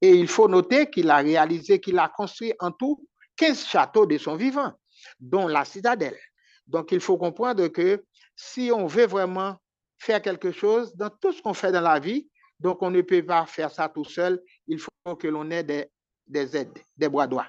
[0.00, 4.18] Et il faut noter qu'il a réalisé, qu'il a construit en tout 15 châteaux de
[4.18, 4.72] son vivant,
[5.18, 6.18] dont la citadelle.
[6.66, 8.04] Donc, il faut comprendre que
[8.36, 9.56] si on veut vraiment
[9.98, 12.28] faire quelque chose dans tout ce qu'on fait dans la vie,
[12.60, 15.86] donc on ne peut pas faire ça tout seul, il faut que l'on ait des,
[16.26, 17.48] des aides, des bras droits.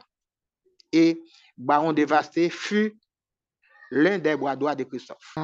[0.91, 1.21] Et
[1.58, 2.97] Baron Dévasté fut
[3.91, 5.36] l'un des bras droits de Christophe.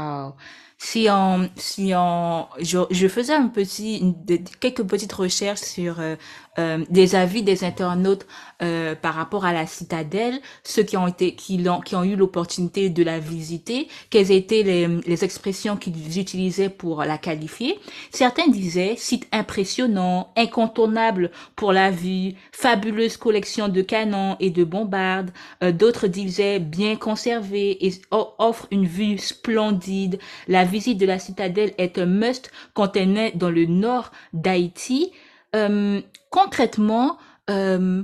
[0.77, 4.13] Si on, si on, je, je faisais un petit,
[4.59, 6.17] quelques petites recherches sur euh,
[6.59, 8.27] euh, des avis des internautes
[8.61, 12.17] euh, par rapport à la citadelle, ceux qui ont été, qui l'ont, qui ont eu
[12.17, 17.79] l'opportunité de la visiter, quelles étaient les, les expressions qu'ils utilisaient pour la qualifier.
[18.11, 25.31] Certains disaient site impressionnant, incontournable pour la vue, fabuleuse collection de canons et de bombardes.
[25.61, 27.93] D'autres disaient bien conservé et
[28.39, 30.19] offre une vue splendide.
[30.47, 35.11] La visite de la citadelle est un must quand elle est dans le nord d'Haïti.
[35.55, 37.17] Euh, concrètement,
[37.49, 38.03] euh,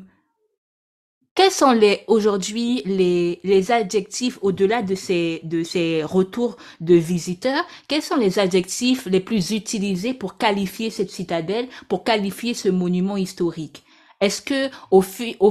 [1.33, 7.63] quels sont les aujourd'hui les, les adjectifs au-delà de ces de ces retours de visiteurs?
[7.87, 13.17] Quels sont les adjectifs les plus utilisés pour qualifier cette citadelle, pour qualifier ce monument
[13.17, 13.83] historique?
[14.21, 15.01] Est-ce que au,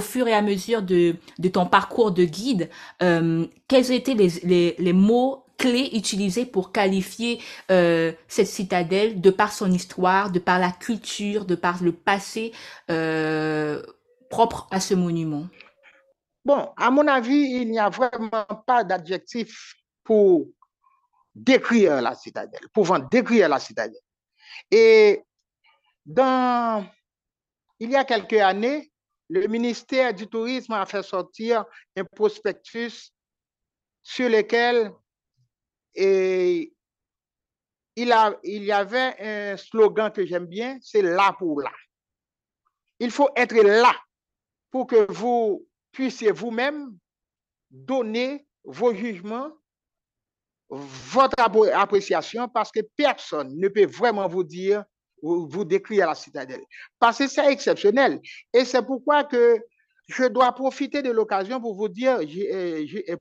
[0.00, 1.16] fur et à mesure de,
[1.52, 2.70] ton parcours de guide,
[3.02, 9.70] euh, quels étaient les, mots clés utilisées pour qualifier euh, cette citadelle de par son
[9.72, 12.52] histoire, de par la culture, de par le passé
[12.90, 13.82] euh,
[14.30, 15.48] propre à ce monument?
[16.44, 20.46] Bon, à mon avis, il n'y a vraiment pas d'adjectif pour
[21.34, 24.00] décrire la citadelle, pouvant décrire la citadelle.
[24.70, 25.22] Et
[26.06, 26.86] dans,
[27.80, 28.92] il y a quelques années,
[29.28, 31.64] le ministère du Tourisme a fait sortir
[31.96, 33.12] un prospectus
[34.02, 34.92] sur lequel
[35.94, 36.70] il
[37.96, 41.72] y avait un slogan que j'aime bien, c'est là pour là.
[42.98, 43.94] Il faut être là
[44.70, 46.96] pour que vous puissiez vous-même
[47.70, 49.52] donner vos jugements,
[50.68, 51.40] votre
[51.74, 54.84] appréciation, parce que personne ne peut vraiment vous dire,
[55.22, 56.64] vous décrire la citadelle.
[56.98, 58.20] Parce que c'est exceptionnel.
[58.52, 59.58] Et c'est pourquoi que
[60.08, 62.20] je dois profiter de l'occasion pour vous dire,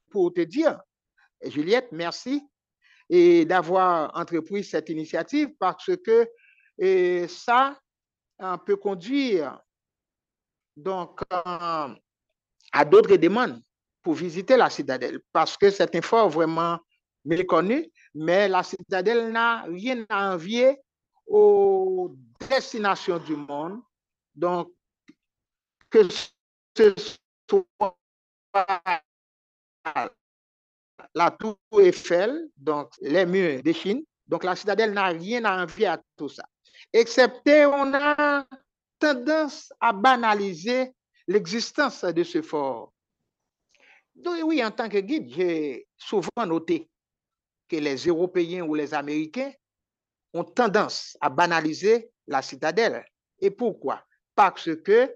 [0.10, 0.80] pour te dire,
[1.44, 2.42] Juliette, merci
[3.10, 6.28] d'avoir entrepris cette initiative parce que
[7.28, 7.80] ça
[8.66, 9.60] peut conduire
[10.78, 13.62] donc à d'autres demandes
[14.02, 16.80] pour visiter la citadelle parce que c'est un fort vraiment
[17.26, 20.78] méconnu, mais la citadelle n'a rien à envier
[21.30, 22.16] aux
[22.50, 23.82] destinations du monde.
[24.36, 24.74] Donc,
[25.90, 26.94] que ce
[27.50, 27.96] soit
[31.14, 34.04] la tour Eiffel, donc les murs de Chine.
[34.28, 36.44] Donc la citadelle n'a rien à envier à tout ça.
[36.94, 38.46] Excepté, on a
[39.00, 40.94] tendance à banaliser
[41.28, 42.94] l'existence de ce fort.
[44.16, 46.90] Donc, oui, en tant que guide, j'ai souvent noté
[47.68, 49.52] que les Européens ou les Américains
[50.34, 53.04] ont tendance à banaliser la citadelle.
[53.40, 54.04] Et pourquoi?
[54.36, 55.14] Parce que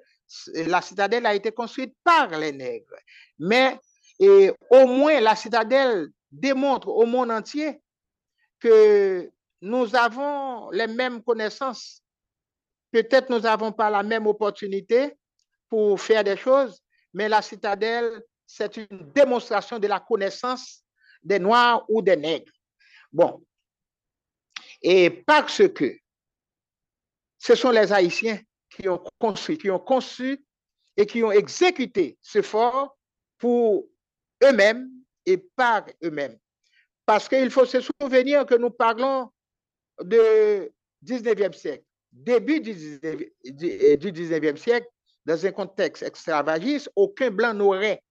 [0.53, 2.95] la citadelle a été construite par les nègres.
[3.39, 3.79] Mais
[4.19, 7.81] et au moins, la citadelle démontre au monde entier
[8.59, 9.29] que
[9.61, 12.01] nous avons les mêmes connaissances.
[12.91, 15.17] Peut-être nous n'avons pas la même opportunité
[15.69, 16.79] pour faire des choses,
[17.13, 20.83] mais la citadelle, c'est une démonstration de la connaissance
[21.23, 22.51] des Noirs ou des Nègres.
[23.11, 23.43] Bon.
[24.83, 25.97] Et parce que
[27.39, 29.03] ce sont les Haïtiens qui ont
[29.59, 30.43] qui ont conçu
[30.97, 32.97] et qui ont exécuté ce fort
[33.37, 33.87] pour
[34.43, 34.89] eux-mêmes
[35.25, 36.37] et par eux-mêmes.
[37.05, 39.31] Parce qu'il faut se souvenir que nous parlons
[40.01, 40.71] de
[41.05, 44.87] 19e siècle, début du 19e siècle,
[45.25, 48.01] dans un contexte extravagiste, aucun blanc n'aurait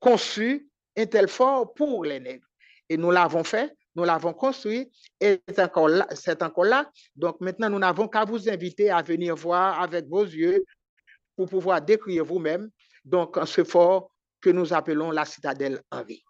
[0.00, 2.46] conçu un tel fort pour les nègres.
[2.88, 5.88] Et nous l'avons fait, nous l'avons construit et c'est encore,
[6.64, 6.90] là.
[7.16, 10.64] Donc maintenant, nous n'avons qu'à vous inviter à venir voir avec vos yeux
[11.34, 12.70] pour pouvoir décrire vous-même
[13.46, 16.22] ce fort que nous appelons la citadelle Henri.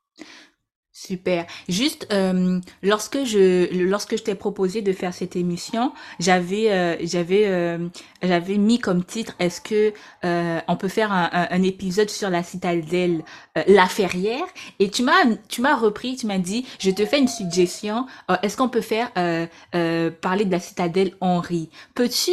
[0.98, 1.44] Super.
[1.68, 7.42] Juste euh, lorsque je lorsque je t'ai proposé de faire cette émission, j'avais euh, j'avais
[7.44, 7.88] euh,
[8.22, 13.24] j'avais mis comme titre est-ce que on peut faire un, un, épisode sur la citadelle
[13.66, 14.46] La Ferrière?
[14.78, 18.06] Et tu m'as tu m'as repris tu m'as dit je te fais une suggestion.
[18.42, 21.68] Est-ce qu'on peut faire parler de la citadelle Henri?
[21.94, 22.32] Peux-tu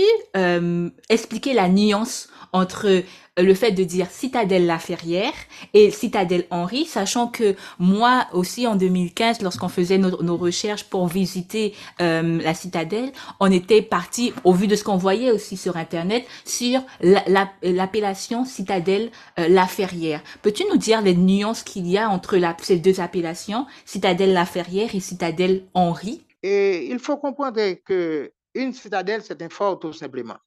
[1.09, 3.03] expliquer la nuance entre
[3.37, 5.33] le fait de dire Citadelle La Ferrière
[5.73, 11.73] et Citadelle Henri, sachant que moi aussi en 2015, lorsqu'on faisait nos, recherches pour visiter
[12.01, 16.25] euh, la citadelle, on était parti, au vu de ce qu'on voyait aussi sur Internet,
[16.45, 20.21] sur l'appellation Citadelle euh, La Ferrière.
[20.41, 24.93] Peux-tu nous dire les nuances qu'il y a entre ces deux appellations, Citadelle La Ferrière
[24.93, 26.21] et Citadelle Henri?
[26.43, 30.37] Il faut comprendre que une citadelle, c'est un fort tout simplement.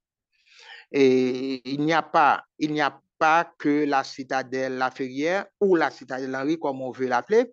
[0.92, 5.75] Et il n'y a pas, il n'y a pas que la citadelle La Ferrière ou
[5.75, 7.53] la citadelle Henri, comme on veut l'appeler,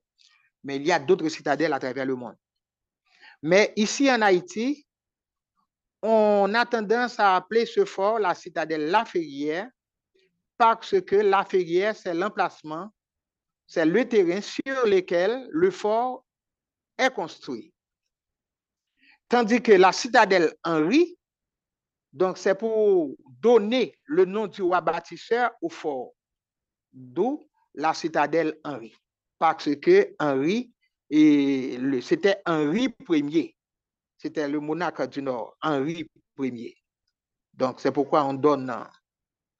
[0.63, 2.35] mais il y a d'autres citadelles à travers le monde.
[3.41, 4.85] Mais ici en Haïti,
[6.01, 9.69] on a tendance à appeler ce fort la citadelle La Ferrière
[10.57, 12.89] parce que La Ferrière, c'est l'emplacement,
[13.67, 16.25] c'est le terrain sur lequel le fort
[16.97, 17.73] est construit.
[19.27, 21.17] Tandis que la citadelle Henri,
[22.13, 26.13] donc, c'est pour donner le nom du roi bâtisseur au fort,
[26.93, 28.95] d'où la citadelle Henri.
[29.39, 30.71] Parce que Henri,
[31.09, 33.57] c'était Henri Ier.
[34.15, 36.07] C'était le monarque du Nord, Henri
[36.39, 36.77] Ier.
[37.51, 38.71] Donc, c'est pourquoi on donne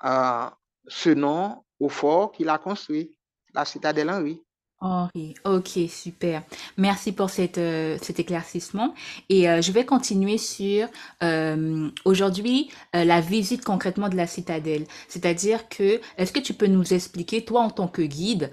[0.04, 0.50] euh,
[0.88, 3.18] ce nom au fort qu'il a construit,
[3.56, 4.40] la citadelle Henri.
[4.84, 6.44] Henri, ok, super.
[6.76, 8.94] Merci pour cette, euh, cet éclaircissement.
[9.30, 10.90] Et euh, je vais continuer sur
[11.24, 14.86] euh, aujourd'hui la visite concrètement de la citadelle.
[15.08, 18.52] C'est-à-dire que, est-ce que tu peux nous expliquer, toi en tant que guide,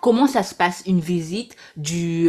[0.00, 2.28] comment ça se passe une visite du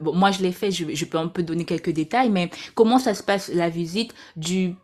[0.00, 2.98] bon moi je l'ai fait je, je peux un peu donner quelques détails mais comment
[2.98, 4.74] ça se passe la visite du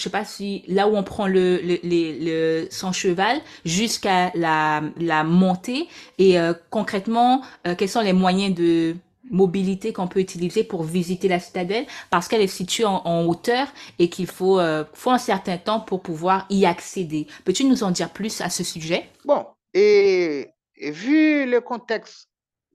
[0.00, 4.82] je sais pas si là où on prend le, le, le, son cheval jusqu'à la,
[4.96, 8.96] la montée et euh, concrètement euh, quels sont les moyens de
[9.30, 14.08] mobilité qu'on peut utiliser pour visiter la citadelle parce qu'elle est située en, hauteur et
[14.08, 17.26] qu'il faut, euh, faut un certain temps pour pouvoir y accéder.
[17.44, 19.08] Peux-tu nous en dire plus à ce sujet?
[19.26, 22.28] Bon, et, et vu le contexte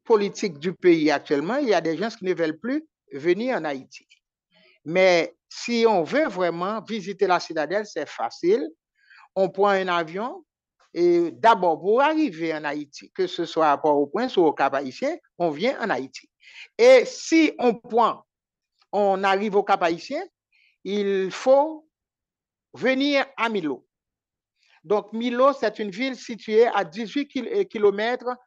[0.05, 3.65] politique du pays actuellement, il y a des gens qui ne veulent plus venir en
[3.65, 4.07] Haïti.
[4.85, 8.67] Mais si on veut vraiment visiter la citadelle, c'est facile.
[9.35, 10.45] On prend un avion
[10.97, 15.17] et d'abord, pour arriver en Haïti, que ce soit à Port-au-Prince ou au Cap Haïtien,
[15.37, 16.29] on vient en Haïti.
[16.77, 18.23] Et si on prend,
[18.93, 20.23] on arrive au Cap Haïtien,
[20.85, 21.85] il faut
[22.73, 23.85] venir à Milo.
[24.85, 28.37] Donc, Milo, c'est une ville située à 18 km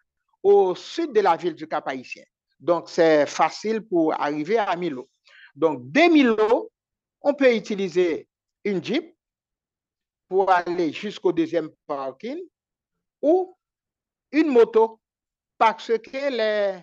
[0.42, 2.24] au sud de la ville du Cap Haïtien.
[2.58, 5.10] Donc, c'est facile pour arriver à Milo.
[5.54, 6.70] Donc, dès Milo,
[7.28, 8.26] on peut utiliser
[8.64, 9.14] une Jeep
[10.28, 12.40] pour aller jusqu'au deuxième parking
[13.20, 13.54] ou
[14.32, 14.98] une moto
[15.58, 16.80] parce que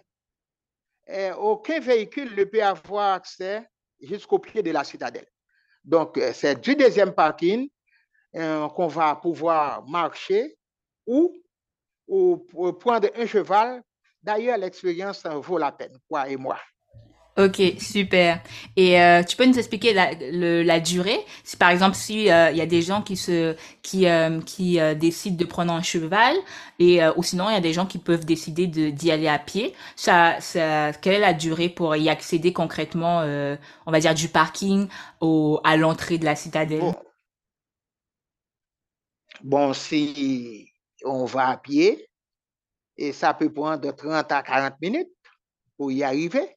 [1.07, 3.67] eh, aucun véhicule ne peut avoir accès
[3.99, 5.27] jusqu'au pied de la citadelle.
[5.83, 7.67] Donc, euh, c'est du deuxième parking
[8.35, 10.57] euh, qu'on va pouvoir marcher
[11.07, 11.35] ou,
[12.07, 12.37] ou,
[12.73, 13.81] prendre un cheval.
[14.21, 16.59] D'ailleurs, l'expérience vaut la peine, quoi et moi.
[17.37, 18.41] Ok, super.
[18.77, 20.11] Et euh, tu peux nous expliquer la,
[20.63, 21.19] la durée?
[21.43, 24.79] Si par exemple, si euh, il y a des gens qui se qui euh, qui
[24.95, 26.33] décident de prendre un cheval
[26.79, 29.37] et ou sinon il y a des gens qui peuvent décider de d'y aller à
[29.37, 29.73] pied.
[29.97, 33.19] Ça, ça, quelle est la durée pour y accéder concrètement
[33.85, 34.87] On va dire du parking
[35.19, 36.79] au à l'entrée de la citadelle?
[36.79, 36.95] Bon.
[39.43, 40.71] bon, si
[41.03, 42.07] on va à pied
[42.97, 45.09] et ça peut prendre de 30 à 40 minutes
[45.77, 46.54] pour y arriver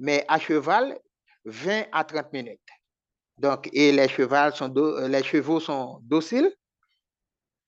[0.00, 0.98] mais à cheval,
[1.44, 2.58] 20 à 30 minutes.
[3.38, 6.52] Donc, et les, chevaux sont euh, les chevaux sont dociles,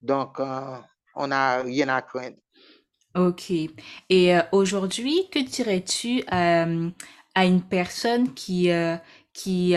[0.01, 0.76] donc euh,
[1.14, 2.37] on n'a rien à craindre.
[3.14, 3.51] Ok.
[3.51, 8.70] Et euh, aujourd'hui, que dirais-tu à une personne qui,
[9.33, 9.74] qui,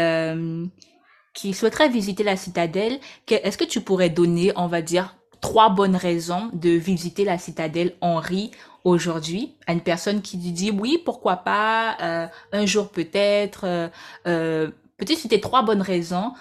[1.34, 3.00] qui souhaiterait visiter la citadelle?
[3.30, 7.96] Est-ce que tu pourrais donner, on va dire, trois bonnes raisons de visiter la citadelle
[8.02, 8.52] Henri
[8.86, 13.66] aujourd'hui à une personne qui dit oui, pourquoi pas, euh, un jour peut-être.
[13.66, 13.90] Euh,
[14.28, 16.32] euh, peut-être c'était trois bonnes raisons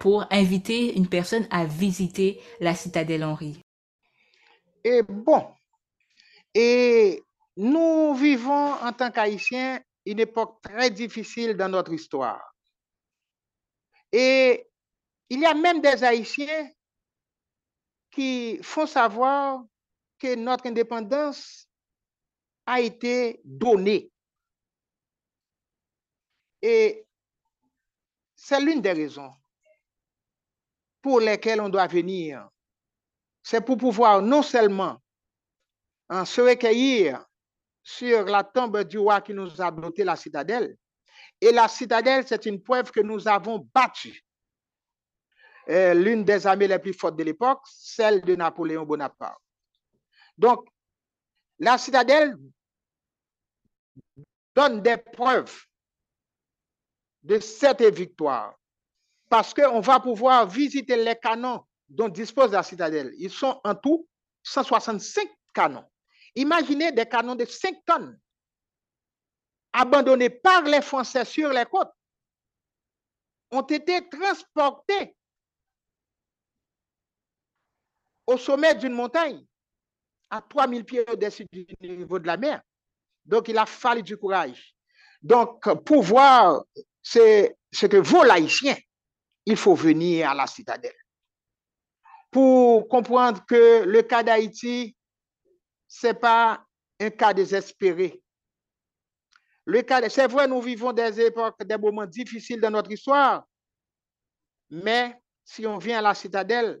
[0.00, 3.60] pour inviter une personne à visiter la citadelle Henri.
[4.82, 5.46] Et bon,
[6.52, 7.22] et
[7.56, 12.42] nous vivons en tant qu'Haïtiens une époque très difficile dans notre histoire.
[14.10, 14.66] Et
[15.30, 16.68] il y a même des Haïtiens
[18.10, 19.62] qui font savoir
[20.18, 21.68] que notre indépendance
[22.66, 24.10] a été donnée.
[26.60, 27.06] Et
[28.36, 29.32] c'est l'une des raisons
[31.00, 32.48] pour lesquelles on doit venir.
[33.42, 35.02] C'est pour pouvoir non seulement
[36.08, 37.24] hein, se recueillir
[37.82, 40.76] sur la tombe du roi qui nous a doté la citadelle,
[41.40, 44.24] et la citadelle, c'est une preuve que nous avons battu
[45.68, 49.40] euh, l'une des armées les plus fortes de l'époque, celle de Napoléon Bonaparte.
[50.38, 50.68] Donc,
[51.62, 52.36] la citadelle
[54.52, 55.64] donne des preuves
[57.22, 58.58] de cette victoire
[59.30, 63.14] parce qu'on va pouvoir visiter les canons dont dispose la citadelle.
[63.16, 64.08] Ils sont en tout
[64.42, 65.88] 165 canons.
[66.34, 68.18] Imaginez des canons de 5 tonnes
[69.72, 71.94] abandonnés par les Français sur les côtes
[73.52, 75.16] ont été transportés
[78.26, 79.46] au sommet d'une montagne
[80.32, 82.62] à 3000 pieds au-dessus du niveau de la mer.
[83.24, 84.74] Donc, il a fallu du courage.
[85.20, 86.64] Donc, pour voir
[87.02, 87.52] ce,
[87.86, 88.74] que vaut l'haïtien,
[89.44, 90.96] il faut venir à la citadelle.
[92.30, 94.96] Pour comprendre que le cas d'Haïti,
[95.86, 96.64] ce n'est pas
[96.98, 98.22] un cas désespéré.
[99.66, 103.44] Le cas, c'est vrai, nous vivons des époques, des moments difficiles dans notre histoire,
[104.70, 105.14] mais
[105.44, 106.80] si on vient à la citadelle,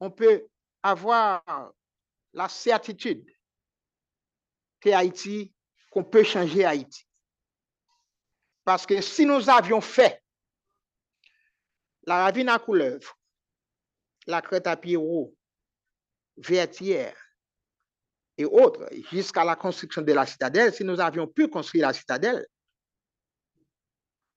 [0.00, 0.48] on peut
[0.82, 1.72] avoir
[2.34, 3.24] la certitude
[4.80, 5.54] que Haïti,
[5.90, 7.06] qu'on peut changer Haïti.
[8.64, 10.22] Parce que si nous avions fait
[12.02, 13.18] la ravine à couleuvre,
[14.26, 15.34] la crête à Pierrot,
[16.36, 17.16] Vertière
[18.36, 22.44] et autres, jusqu'à la construction de la citadelle, si nous avions pu construire la citadelle,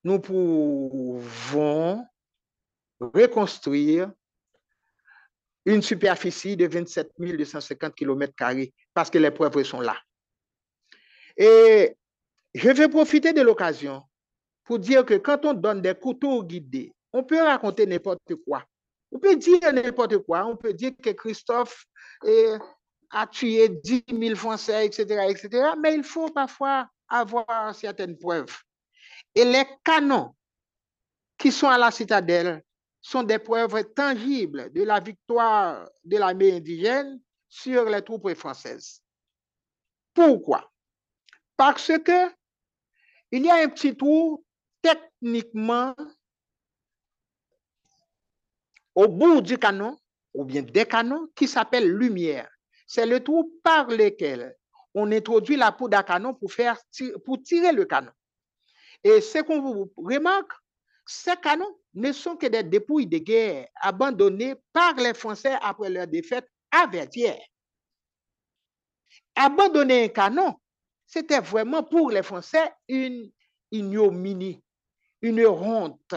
[0.03, 2.07] nous pouvons
[2.99, 4.11] reconstruire
[5.67, 8.33] une superficie de 27 250 km
[8.93, 9.97] parce que les preuves sont là.
[11.35, 11.93] Et
[12.53, 14.01] je vais profiter de l'occasion
[14.63, 18.63] pour dire que quand on donne des couteaux guidés, on peut raconter n'importe quoi.
[19.11, 20.45] On peut dire n'importe quoi.
[20.45, 21.85] On peut dire que Christophe
[23.11, 25.71] a tué 10 000 Français, etc., etc.
[25.81, 28.57] Mais il faut parfois avoir certaines preuves.
[29.35, 30.33] Et les canons
[31.37, 32.63] qui sont à la citadelle
[33.07, 39.01] sont des preuves tangibles de la victoire de l'armée indigène sur les troupes françaises.
[40.13, 40.69] Pourquoi?
[41.55, 42.29] Parce que
[43.31, 44.45] il y a un petit trou
[44.81, 45.95] techniquement
[48.93, 49.97] au bout du canon,
[50.33, 52.49] ou bien des canons, qui s'appelle lumière.
[52.85, 54.53] C'est le trou par lequel
[54.93, 56.77] on introduit la poudre à canon pour, faire,
[57.23, 58.11] pour tirer le canon.
[59.01, 60.51] Et ce qu'on remarque,
[61.05, 66.05] ces canons ne sont que des dépouilles de guerre abandonnées par les Français après leur
[66.05, 67.41] défaite à Vertières.
[69.35, 70.59] Abandonner un canon,
[71.07, 73.31] c'était vraiment pour les Français une
[73.71, 74.61] ignominie,
[75.23, 76.13] une honte,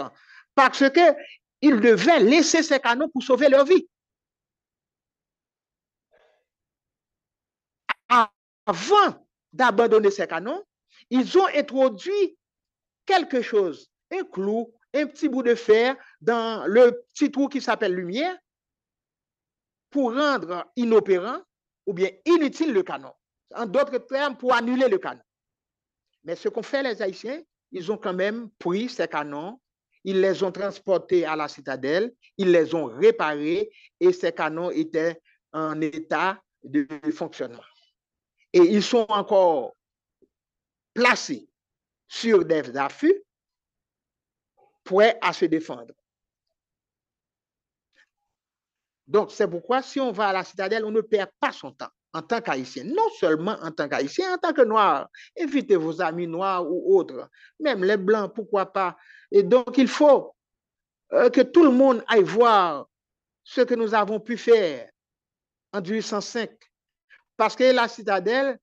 [0.54, 3.88] parce qu'ils devaient laisser ces canons pour sauver leur vie.
[8.66, 10.62] Avant d'abandonner ces canons,
[11.08, 12.36] ils ont introduit
[13.06, 17.94] quelque chose, un clou, un petit bout de fer dans le petit trou qui s'appelle
[17.94, 18.36] lumière
[19.90, 21.40] pour rendre inopérant
[21.86, 23.12] ou bien inutile le canon.
[23.54, 25.22] En d'autres termes, pour annuler le canon.
[26.24, 29.60] Mais ce qu'ont fait les Haïtiens, ils ont quand même pris ces canons,
[30.04, 35.20] ils les ont transportés à la citadelle, ils les ont réparés et ces canons étaient
[35.52, 37.64] en état de fonctionnement.
[38.52, 39.76] Et ils sont encore
[40.94, 41.48] placés
[42.08, 43.22] sur des affûts
[44.84, 45.94] prêts à se défendre.
[49.06, 51.90] Donc, c'est pourquoi si on va à la citadelle, on ne perd pas son temps
[52.12, 52.84] en tant qu'haïtien.
[52.84, 55.08] Non seulement en tant qu'haïtien, en tant que noir.
[55.38, 57.28] Invitez vos amis noirs ou autres,
[57.58, 58.96] même les blancs, pourquoi pas.
[59.30, 60.34] Et donc, il faut
[61.12, 62.86] euh, que tout le monde aille voir
[63.42, 64.88] ce que nous avons pu faire
[65.72, 66.50] en 1805.
[67.36, 68.58] Parce que la citadelle,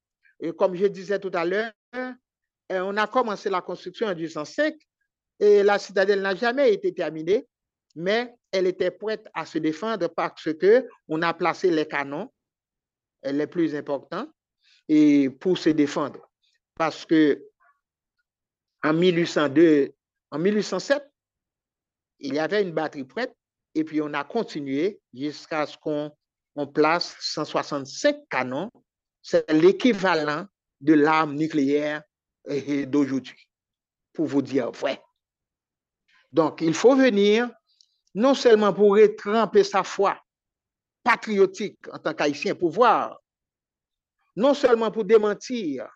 [0.58, 2.14] comme je disais tout à l'heure, euh,
[2.70, 4.76] on a commencé la construction en 1805
[5.40, 7.48] et la citadelle n'a jamais été terminée,
[7.96, 12.32] mais elle était prête à se défendre parce que on a placé les canons
[13.24, 14.28] les plus importants
[14.88, 16.30] et pour se défendre.
[16.76, 17.44] Parce que
[18.84, 19.94] en 1802,
[20.32, 21.04] en 1807,
[22.20, 23.36] il y avait une batterie prête
[23.76, 28.72] et puis on a continué jusqu'à ce qu'on place 165 canons.
[29.22, 30.46] C'est l'équivalent
[30.82, 32.04] de l'arme nucléaire
[32.50, 33.50] euh, d'aujourd'hui,
[34.14, 35.02] pour vous dire vrai.
[36.32, 37.50] Donc, il faut venir
[38.14, 40.20] non seulement pour rétremper sa foi
[41.04, 43.22] patriotique en tant qu'haïtien, pour voir,
[44.36, 45.88] non seulement pour démentir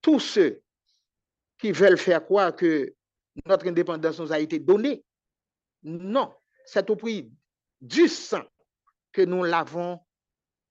[0.00, 0.62] tous ceux
[1.58, 2.94] qui veulent faire croire que
[3.46, 5.04] notre indépendance nous a été donnée.
[5.82, 6.34] Non,
[6.64, 7.30] c'est au prix
[7.80, 8.44] du sang
[9.12, 10.00] que nous l'avons,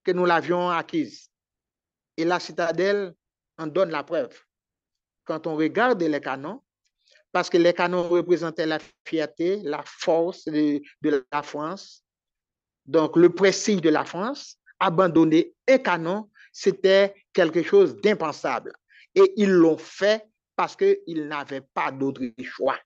[0.04, 1.30] que nous l'avions acquise.
[2.18, 3.14] Et la citadelle
[3.58, 4.38] en donne la preuve.
[5.24, 6.62] Quand on regarde les canons,
[7.32, 10.82] parce que les canons représentaient la fierté, la force de,
[11.32, 12.04] la France.
[12.86, 18.74] Donc, le prestige de la France, abandonner un canon, c'était quelque chose d'impensable.
[19.16, 20.26] Et ils l'ont fait
[20.56, 22.78] parce qu'ils n'avaient pas d'autre choix.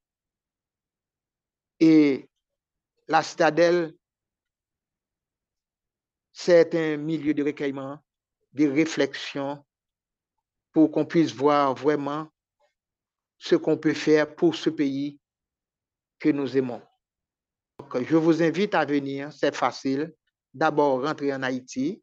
[1.80, 2.30] Et
[3.08, 3.93] la citadelle,
[6.32, 8.00] c'est un milieu de recueillement,
[8.54, 9.64] de réflexion,
[10.72, 12.28] pour qu'on puisse voir vraiment
[13.38, 15.19] ce qu'on peut faire pour ce pays
[16.19, 16.81] que nous aimons.
[17.93, 20.13] je vous invite à venir, c'est facile.
[20.53, 22.01] D'abord, rentrer en Haïti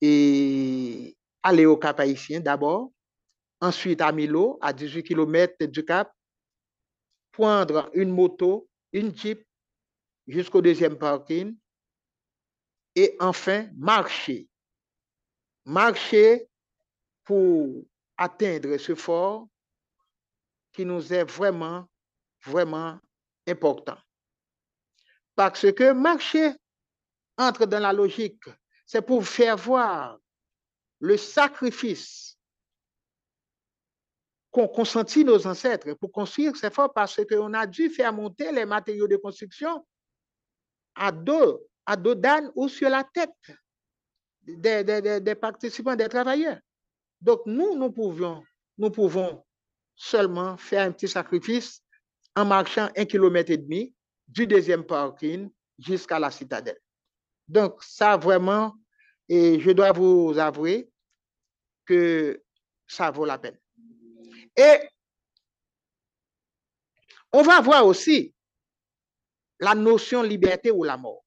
[0.00, 2.92] et aller au Cap Haïtien d'abord.
[3.60, 6.12] Ensuite, à Milo, à 18 km du Cap,
[7.30, 9.46] prendre une moto, une Jeep
[10.26, 11.56] jusqu'au deuxième parking
[12.94, 14.48] et enfin marcher.
[15.64, 16.48] Marcher
[17.24, 17.84] pour
[18.16, 19.48] atteindre ce fort
[20.72, 21.86] qui nous est vraiment,
[22.44, 22.98] vraiment
[23.46, 23.98] important.
[25.34, 26.52] Parce que marcher
[27.36, 28.44] entre dans la logique,
[28.86, 30.18] c'est pour faire voir
[31.00, 32.36] le sacrifice
[34.50, 38.66] qu'ont consenti nos ancêtres pour construire ces forts parce qu'on a dû faire monter les
[38.66, 39.84] matériaux de construction
[40.94, 43.30] à dos, à dos d'âne ou sur la tête
[44.42, 46.58] des, des, des, participants, des travailleurs.
[47.20, 48.44] Donc nous, nous pouvions,
[48.76, 49.42] nous pouvons
[50.02, 51.80] seulement faire un petit sacrifice
[52.34, 53.94] en marchant un kilomètre et demi
[54.26, 55.48] du deuxième parking
[55.78, 56.80] jusqu'à la citadelle.
[57.46, 58.74] Donc, ça vraiment,
[59.28, 60.90] et je dois vous avouer
[61.86, 62.42] que
[62.88, 63.56] ça vaut la peine.
[64.56, 64.80] Et
[67.32, 68.34] on va voir aussi
[69.60, 71.24] la notion liberté ou la mort.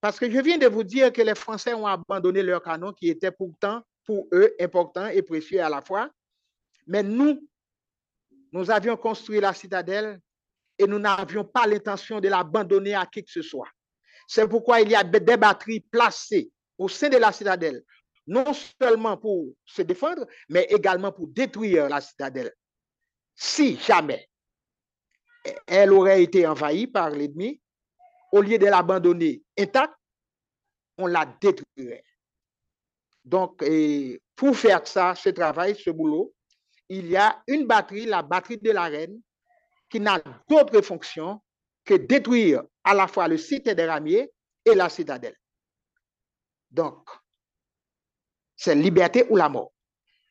[0.00, 3.10] Parce que je viens de vous dire que les Français ont abandonné leur canon qui
[3.10, 6.10] était pourtant pour eux important et précieux à la fois.
[6.86, 7.46] Mais nous,
[8.52, 10.20] nous avions construit la citadelle
[10.78, 13.68] et nous n'avions pas l'intention de l'abandonner à qui que ce soit.
[14.26, 17.82] C'est pourquoi il y a des batteries placées au sein de la citadelle,
[18.26, 22.52] non seulement pour se défendre, mais également pour détruire la citadelle.
[23.34, 24.28] Si jamais
[25.66, 27.60] elle aurait été envahie par l'ennemi,
[28.32, 29.94] au lieu de l'abandonner intacte,
[30.98, 32.04] on la détruirait.
[33.24, 33.64] Donc,
[34.36, 36.32] pour faire ça, ce travail, ce boulot,
[36.90, 39.18] il y a une batterie, la batterie de la reine,
[39.88, 41.40] qui n'a d'autre fonction
[41.84, 44.30] que détruire à la fois le site des ramiers
[44.64, 45.36] et la citadelle.
[46.70, 47.08] Donc,
[48.56, 49.72] c'est liberté ou la mort.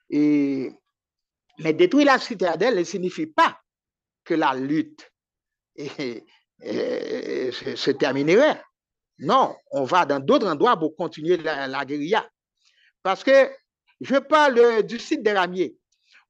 [0.10, 3.60] Mais détruire la citadelle ne signifie pas
[4.24, 5.10] que la lutte
[5.78, 8.62] se terminerait.
[9.18, 12.30] Non, on va dans d'autres endroits pour continuer la, la guérilla.
[13.01, 13.49] Parce que
[14.01, 15.78] je parle du site des ramiers.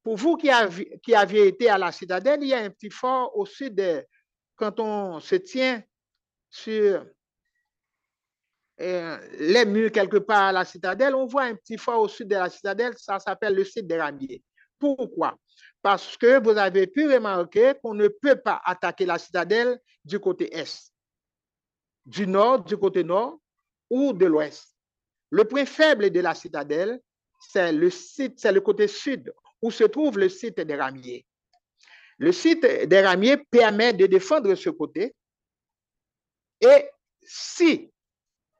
[0.02, 3.36] Pour vous qui, avez, aviez été à la citadelle, il y a un petit fort
[3.36, 4.04] au sud de,
[4.56, 5.82] quand on se tient
[6.48, 7.06] sur
[8.78, 12.36] les murs quelque part à la citadelle, on voit un petit fort au sud de
[12.36, 14.42] la citadelle, ça s'appelle le site des Ramiers.
[14.78, 15.36] Pourquoi?
[15.82, 20.54] Parce que vous avez pu remarquer qu'on ne peut pas attaquer la citadelle du côté
[20.56, 20.92] est,
[22.06, 23.38] du nord, du côté nord
[23.90, 24.74] ou de l'ouest.
[25.28, 27.00] Le point faible de la citadelle,
[27.38, 29.30] c'est le côté sud
[29.62, 31.26] où se trouve le site des Ramiers.
[32.18, 35.14] Le site des Ramiers permet de défendre ce côté.
[36.60, 36.90] Et
[37.22, 37.90] si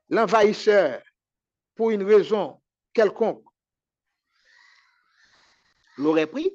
[0.09, 1.01] l'envahisseur,
[1.75, 2.61] pour une raison
[2.93, 3.45] quelconque,
[5.97, 6.51] l'aurait pris,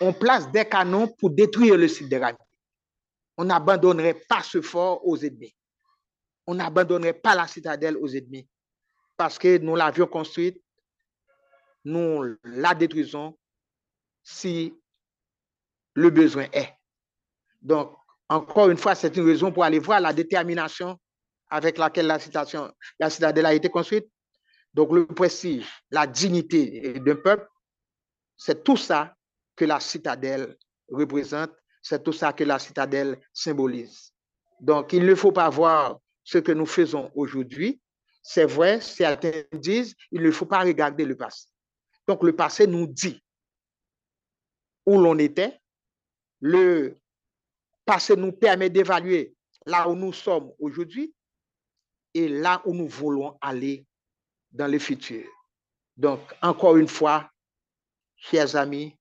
[0.00, 2.38] on place des canons pour détruire le site des Ramiers.
[3.36, 5.54] On n'abandonnerait pas ce fort aux ennemis.
[6.46, 8.48] On n'abandonnerait pas la citadelle aux ennemis.
[9.16, 10.62] Parce que nous l'avions construite,
[11.84, 13.38] nous la détruisons
[14.22, 14.74] si
[15.94, 16.74] le besoin est.
[17.60, 17.96] Donc,
[18.28, 20.98] encore une fois, c'est une raison pour aller voir la détermination
[21.50, 24.06] avec laquelle la, citadelle a été construite.
[24.74, 27.48] Donc, le prestige, la dignité d'un peuple,
[28.36, 29.14] c'est tout ça
[29.56, 30.56] que la citadelle
[30.90, 31.50] représente,
[31.82, 34.12] c'est tout ça que la citadelle symbolise.
[34.60, 37.80] Donc, il ne faut pas voir ce que nous faisons aujourd'hui.
[38.22, 41.46] C'est vrai, certains disent, il ne faut pas regarder le passé.
[42.08, 43.22] Donc, le passé nous dit
[44.86, 45.60] où l'on était.
[46.40, 46.96] Le
[47.84, 49.34] passé nous permet d'évaluer
[49.66, 51.14] là où nous sommes aujourd'hui
[52.14, 53.84] et là où nous voulons aller
[54.50, 55.28] dans le futur.
[55.98, 57.30] Donc, encore une fois,
[58.16, 58.96] chers amis,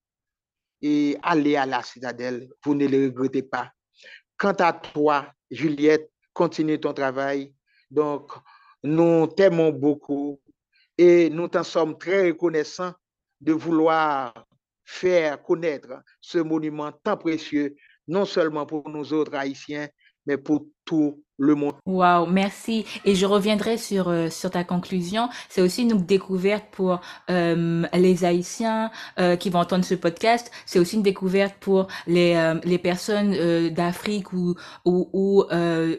[0.81, 3.71] et allez à la citadelle, vous ne le regrettez pas.
[4.35, 7.53] Quant à toi, Juliette, continue ton travail.
[7.89, 8.33] Donc,
[8.83, 10.41] nous t'aimons beaucoup
[10.97, 12.93] Et nous en sommes très reconnaissants
[13.39, 14.33] de vouloir
[14.83, 17.75] faire connaître ce monument tant précieux,
[18.07, 19.89] non seulement pour nous autres Haïtiens,
[20.25, 21.75] mais pour tout le monde.
[21.85, 22.85] Wow, merci.
[23.05, 25.29] Et je reviendrai sur euh, sur ta conclusion.
[25.49, 30.51] C'est aussi une découverte pour euh, les Haïtiens euh, qui vont entendre ce podcast.
[30.65, 35.43] C'est aussi une découverte pour les euh, les personnes euh, d'Afrique ou ou ou,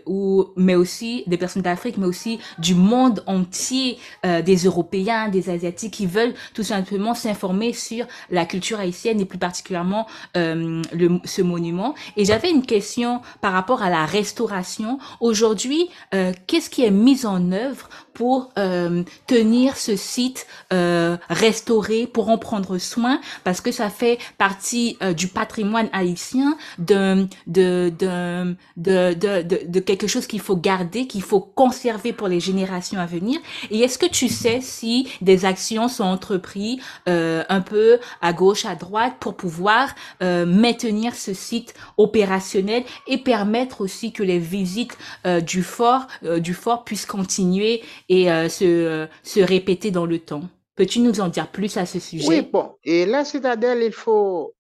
[0.07, 5.95] ou mais aussi des personnes d'Afrique, mais aussi du monde entier, des Européens, des Asiatiques
[5.95, 11.95] qui veulent tout simplement s'informer sur la culture haïtienne et plus particulièrement le, ce monument.
[12.17, 14.78] Et j'avais une question par rapport à la restauration.
[15.21, 17.89] Aujourd'hui, euh, qu'est-ce qui est mis en œuvre
[18.19, 24.19] pour euh, tenir ce site euh, restauré, pour en prendre soin, parce que ça fait
[24.39, 30.57] partie euh, du patrimoine haïtien, de, de, de, de, de, de quelque chose qu'il faut
[30.57, 33.39] garder, qu'il faut conserver pour les générations à venir.
[33.71, 38.65] Et est-ce que tu sais si des actions sont entreprises euh, un peu à gauche,
[38.65, 39.95] à droite, pour pouvoir
[40.25, 46.09] euh, maintenir ce site opérationnel et permettre aussi que les visites euh, du fort,
[46.41, 50.49] du fort puissent continuer et euh, se, euh, se répéter dans le temps.
[50.75, 52.29] Peux-tu nous en dire plus à ce sujet?
[52.29, 52.77] Oui, bon.
[52.85, 54.55] Et la citadelle, il faut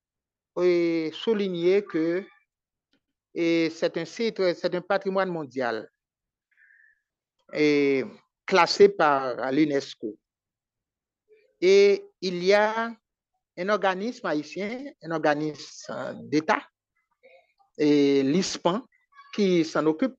[1.12, 2.24] souligner que
[3.34, 5.88] c'est un site, c'est un patrimoine mondial
[7.54, 8.04] et
[8.44, 10.18] classé par l'UNESCO.
[11.60, 12.92] Et il y a
[13.56, 16.62] un organisme haïtien, un organisme d'État,
[17.76, 18.82] et l'ISPAN,
[19.34, 20.16] qui s'en occupe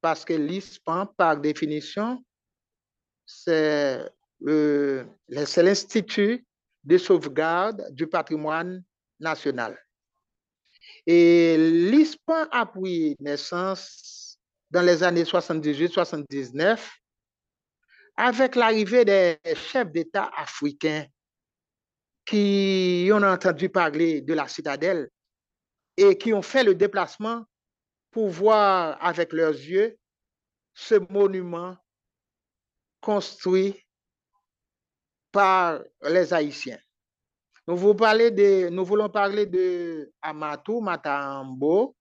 [0.00, 2.22] parce que l'ISPAN, par définition,
[3.26, 4.08] c'est
[5.62, 6.44] l'Institut
[6.84, 8.82] de sauvegarde du patrimoine
[9.20, 9.78] national.
[11.06, 14.38] Et l'ISPAN a pris naissance
[14.70, 16.78] dans les années 78-79
[18.16, 21.06] avec l'arrivée des chefs d'État africains
[22.24, 25.08] qui ont entendu parler de la citadelle
[25.96, 27.44] et qui ont fait le déplacement
[28.10, 29.96] pour voir avec leurs yeux
[30.74, 31.76] ce monument
[33.02, 33.74] construit
[35.32, 36.78] par les Haïtiens.
[37.66, 41.94] Nous, vous de, nous voulons parler de Amatou Matambo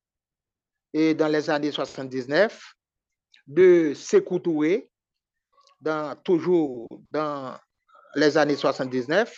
[0.93, 2.73] et dans les années 79,
[3.47, 4.89] de Sekou Touré,
[5.79, 7.57] dans, toujours dans
[8.15, 9.33] les années 79,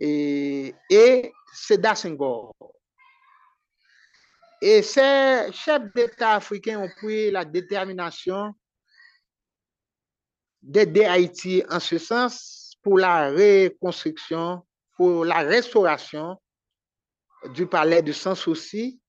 [0.00, 2.54] et, et Seda Senghor.
[4.60, 8.54] Et ces chefs d'État africains ont pris la détermination
[10.62, 16.40] d'aider Haïti en ce sens pour la reconstruction, pour la restauration
[17.54, 19.00] du palais de Sans Souci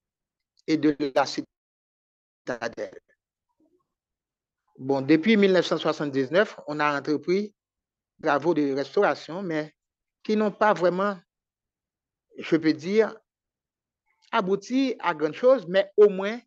[0.68, 3.02] et de la citadelle.
[4.78, 7.54] Bon, depuis 1979, on a entrepris
[8.22, 9.74] travaux de restauration, mais
[10.24, 11.18] qui n'ont pas vraiment,
[12.38, 13.16] je peux dire,
[14.32, 16.40] abouti à grand chose, mais au moins,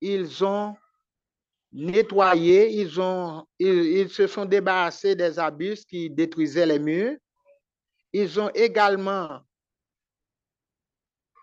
[0.00, 0.76] ils ont
[1.72, 7.16] nettoyé, ils, ont, ils, se sont débarrassés des abus qui détruisaient les murs.
[8.12, 9.40] Ils ont également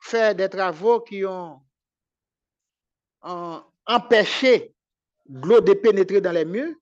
[0.01, 1.61] fait des travaux qui ont
[3.21, 4.73] empêché
[5.27, 6.75] l'eau de pénétrer dans les murs.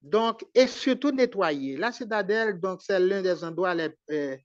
[0.00, 1.76] Donc, et surtout nettoyer.
[1.76, 4.36] La citadelle, donc, c'est l'un des endroits les, euh,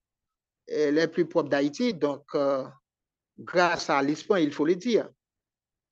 [0.72, 1.94] euh, plus propres d'Haïti.
[1.94, 2.66] Donc, euh,
[3.38, 5.10] grâce à l'ISPON, il faut le dire.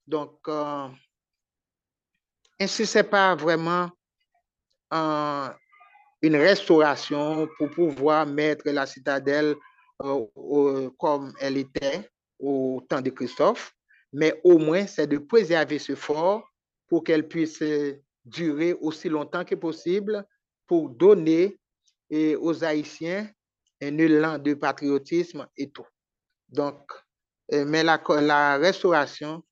[0.07, 0.39] Donc,
[2.62, 3.89] ainsi, ce n'est pas vraiment
[6.22, 9.55] une restauration pour pouvoir mettre la citadelle
[9.97, 12.09] comme elle était
[12.39, 13.74] au temps de Christophe,
[14.14, 16.47] mais au moins, c'est de préserver ce fort
[16.88, 17.64] pour qu'elle puisse
[18.26, 20.26] durer aussi longtemps que possible
[20.68, 21.57] pour donner
[22.12, 23.30] aux Haïtiens
[23.82, 25.88] un élan de patriotisme et tout.
[26.49, 26.91] Donc,
[27.53, 29.43] euh, mais la, la restauration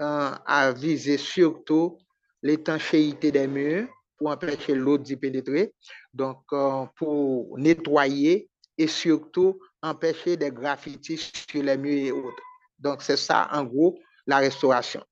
[0.00, 1.98] euh, a visé surtout
[2.42, 5.72] l'étanchéité des murs pour empêcher l'eau d'y pénétrer,
[6.12, 12.42] donc euh, pour nettoyer et surtout empêcher des graffitis sur les murs et autres.
[12.78, 15.02] Donc, c'est ça, en gros, la restauration.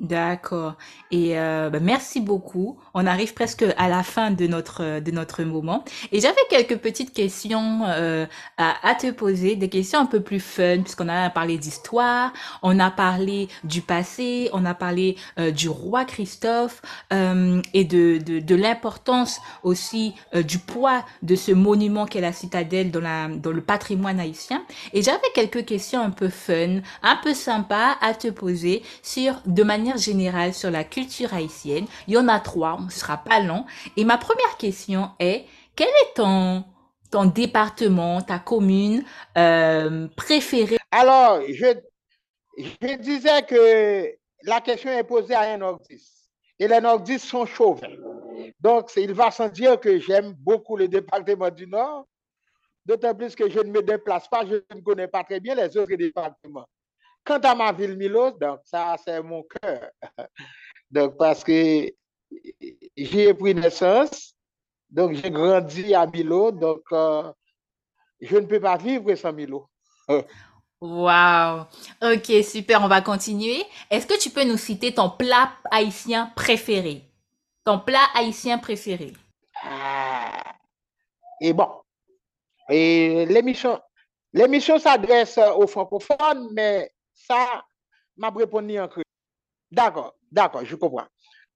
[0.00, 0.76] D'accord.
[1.10, 2.78] Et euh, bah, merci beaucoup.
[2.94, 5.84] On arrive presque à la fin de notre de notre moment.
[6.10, 8.26] Et j'avais quelques petites questions euh,
[8.56, 12.32] à, à te poser, des questions un peu plus fun, puisqu'on a parlé d'histoire,
[12.62, 16.80] on a parlé du passé, on a parlé euh, du roi Christophe
[17.12, 22.32] euh, et de de, de l'importance aussi euh, du poids de ce monument qu'est la
[22.32, 24.64] citadelle dans la dans le patrimoine haïtien.
[24.94, 29.62] Et j'avais quelques questions un peu fun, un peu sympa à te poser sur de
[29.62, 31.86] manière générale sur la culture haïtienne.
[32.08, 33.64] Il y en a trois, on ne sera pas long.
[33.96, 35.44] Et ma première question est,
[35.76, 36.64] quel est ton,
[37.10, 39.04] ton département, ta commune
[39.38, 40.78] euh, préférée?
[40.90, 41.66] Alors, je,
[42.58, 44.08] je disais que
[44.44, 46.30] la question est posée à un nordiste.
[46.58, 47.88] Et les nordistes sont chauvins.
[48.60, 52.06] Donc, il va sans dire que j'aime beaucoup le département du Nord,
[52.84, 55.76] d'autant plus que je ne me déplace pas, je ne connais pas très bien les
[55.76, 56.66] autres départements.
[57.24, 59.90] Quant à ma ville Milo, donc ça, c'est mon cœur.
[60.90, 61.88] Donc, parce que
[62.96, 64.34] j'ai pris naissance,
[64.90, 67.32] donc j'ai grandi à Milo, donc euh,
[68.20, 69.70] je ne peux pas vivre sans Milo.
[70.82, 71.66] Wow.
[72.02, 73.64] Ok, super, on va continuer.
[73.90, 77.02] Est-ce que tu peux nous citer ton plat haïtien préféré?
[77.64, 79.12] Ton plat haïtien préféré?
[79.62, 80.42] Ah,
[81.40, 81.68] et bon,
[82.68, 83.80] et l'émission,
[84.32, 86.90] l'émission s'adresse aux francophones, mais
[87.32, 87.64] ça
[88.16, 89.02] m'a répondu en cru.
[89.70, 91.06] D'accord, d'accord, je comprends.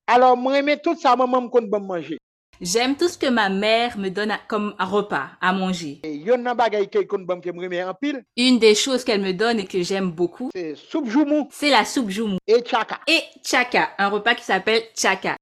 [0.07, 2.19] Alors, moi, j'aime tout ça, moi, je compte manger.
[2.59, 6.01] J'aime tout ce que ma mère me donne à- comme un repas à manger.
[8.37, 12.65] Une des choses qu'elle me donne et que j'aime beaucoup, c'est la soupe joumou et
[12.65, 13.01] chaka.
[13.07, 15.37] et chaka, un repas qui s'appelle chaka.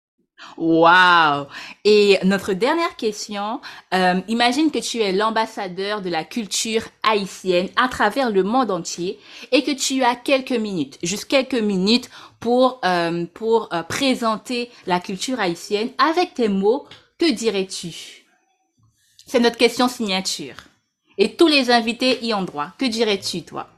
[0.56, 1.46] Wow!
[1.84, 3.60] Et notre dernière question,
[3.92, 9.18] euh, imagine que tu es l'ambassadeur de la culture haïtienne à travers le monde entier
[9.52, 12.10] et que tu as quelques minutes, juste quelques minutes
[12.40, 16.86] pour, euh, euh, présenter la culture haïtienne avec tes mots,
[17.18, 18.24] que dirais-tu?
[19.26, 20.56] C'est notre question signature.
[21.16, 22.68] Et tous les invités y ont droit.
[22.78, 23.68] Que dirais-tu, toi?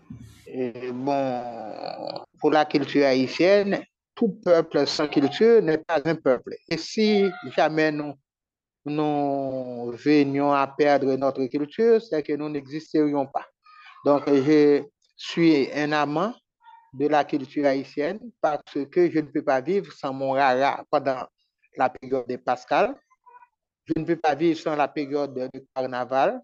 [0.92, 1.42] Bon,
[2.40, 3.84] pour la culture haïtienne,
[4.17, 6.57] tout peuple sans culture n'est pas un peuple.
[6.69, 8.14] Et si jamais nous,
[8.85, 13.47] venions à perdre notre culture, c'est que nous n'existerions pas.
[14.05, 14.83] Donc, je
[15.17, 16.35] suis un amant
[16.95, 21.27] de la culture haïtienne parce que je ne peux pas vivre sans mon rara pendant
[21.77, 22.95] la période de Pascal.
[23.85, 26.41] Je ne peux pas vivre sans la période de carnaval.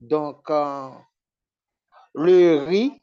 [0.00, 0.88] Donc, euh,
[2.14, 3.02] le riz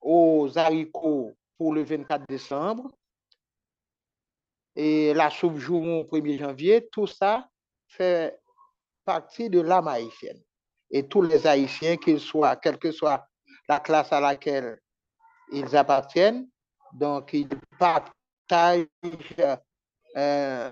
[0.00, 2.90] aux haricots pour le 24 décembre
[4.76, 7.48] et la soupe joumou au 1er janvier, tout ça
[7.88, 8.38] fait
[9.04, 10.40] partie de l'âme haïtienne.
[10.90, 13.26] Et tous les Haïtiens, qu'ils soient, quelle que soit
[13.68, 14.78] la classe à laquelle
[15.52, 16.48] ils appartiennent,
[16.92, 17.48] donc ils
[17.78, 18.86] partagent
[20.16, 20.70] euh,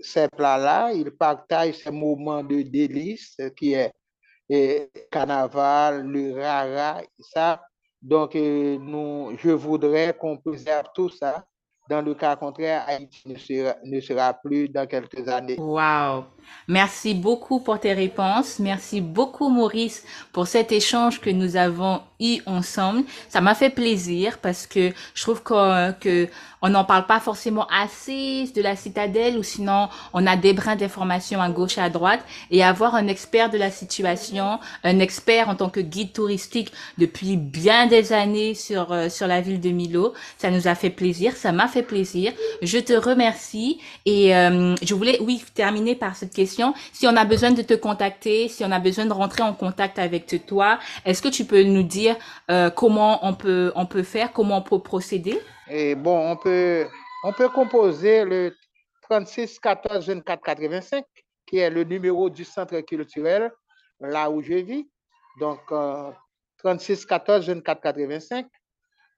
[0.00, 3.92] ces plats-là, ils partagent ces moments de délices qui est
[4.52, 7.62] et carnaval, le rara, ça.
[8.02, 11.44] Donc, euh, nous, je voudrais qu'on préserve tout ça.
[11.90, 15.56] Dans le cas contraire, Haïti ne sera, plus dans quelques années.
[15.58, 16.24] Wow.
[16.68, 18.60] Merci beaucoup pour tes réponses.
[18.60, 23.02] Merci beaucoup, Maurice, pour cet échange que nous avons eu ensemble.
[23.28, 26.28] Ça m'a fait plaisir parce que je trouve que, que
[26.62, 31.40] n'en parle pas forcément assez de la citadelle ou sinon on a des brins d'informations
[31.40, 32.20] à gauche et à droite
[32.50, 37.36] et avoir un expert de la situation, un expert en tant que guide touristique depuis
[37.36, 41.34] bien des années sur euh, sur la ville de Milo, ça nous a fait plaisir,
[41.36, 42.32] ça m'a fait plaisir.
[42.62, 46.74] Je te remercie et euh, je voulais oui terminer par cette question.
[46.92, 49.98] Si on a besoin de te contacter, si on a besoin de rentrer en contact
[49.98, 52.16] avec toi, est-ce que tu peux nous dire
[52.50, 55.40] euh, comment on peut on peut faire, comment on peut procéder?
[55.68, 56.86] Et bon, on peut,
[57.24, 58.54] on peut composer le
[59.08, 61.04] 36 14 24 85,
[61.46, 63.52] qui est le numéro du centre culturel,
[64.00, 64.88] là où je vis.
[65.38, 65.60] Donc,
[66.58, 68.46] 36 14 24 85.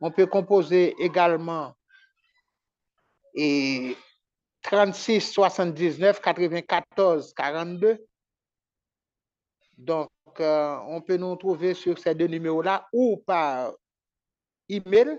[0.00, 1.74] On peut composer également
[3.34, 3.96] et
[4.62, 8.06] 36 79 94 42.
[9.78, 10.10] Donc,
[10.40, 13.72] euh, on peut nous trouver sur ces deux numéros-là ou par
[14.68, 15.18] email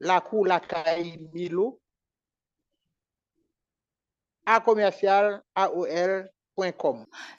[0.00, 0.60] la cour la
[1.32, 1.80] Milo
[4.46, 6.37] à commercial AOL.com.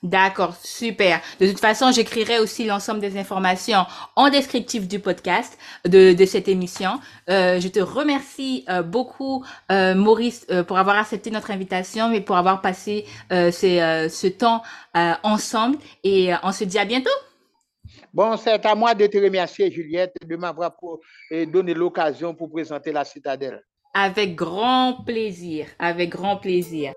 [0.02, 1.22] D'accord, super.
[1.40, 6.48] De toute façon, j'écrirai aussi l'ensemble des informations en descriptif du podcast de, de cette
[6.48, 7.00] émission.
[7.30, 12.38] Euh, je te remercie euh, beaucoup, euh, Maurice, pour avoir accepté notre invitation et pour
[12.38, 14.62] avoir passé ces, ce temps
[14.94, 15.78] ensemble.
[16.04, 17.10] Et on se dit à bientôt.
[18.14, 20.72] Bon, c'est à moi de te remercier, Juliette, de m'avoir
[21.48, 23.62] donné l'occasion pour présenter la citadelle.
[23.94, 26.94] Avec grand plaisir, avec grand plaisir.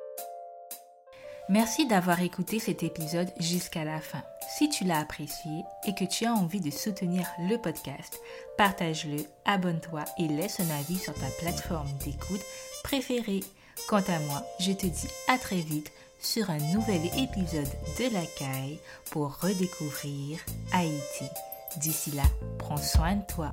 [1.52, 4.22] Merci d'avoir écouté cet épisode jusqu'à la fin.
[4.56, 8.22] Si tu l'as apprécié et que tu as envie de soutenir le podcast,
[8.56, 12.40] partage-le, abonne-toi et laisse un avis sur ta plateforme d'écoute
[12.82, 13.44] préférée.
[13.86, 15.92] Quant à moi, je te dis à très vite
[16.22, 18.80] sur un nouvel épisode de La Caille
[19.10, 20.38] pour redécouvrir
[20.72, 21.26] Haïti.
[21.76, 22.24] D'ici là,
[22.58, 23.52] prends soin de toi.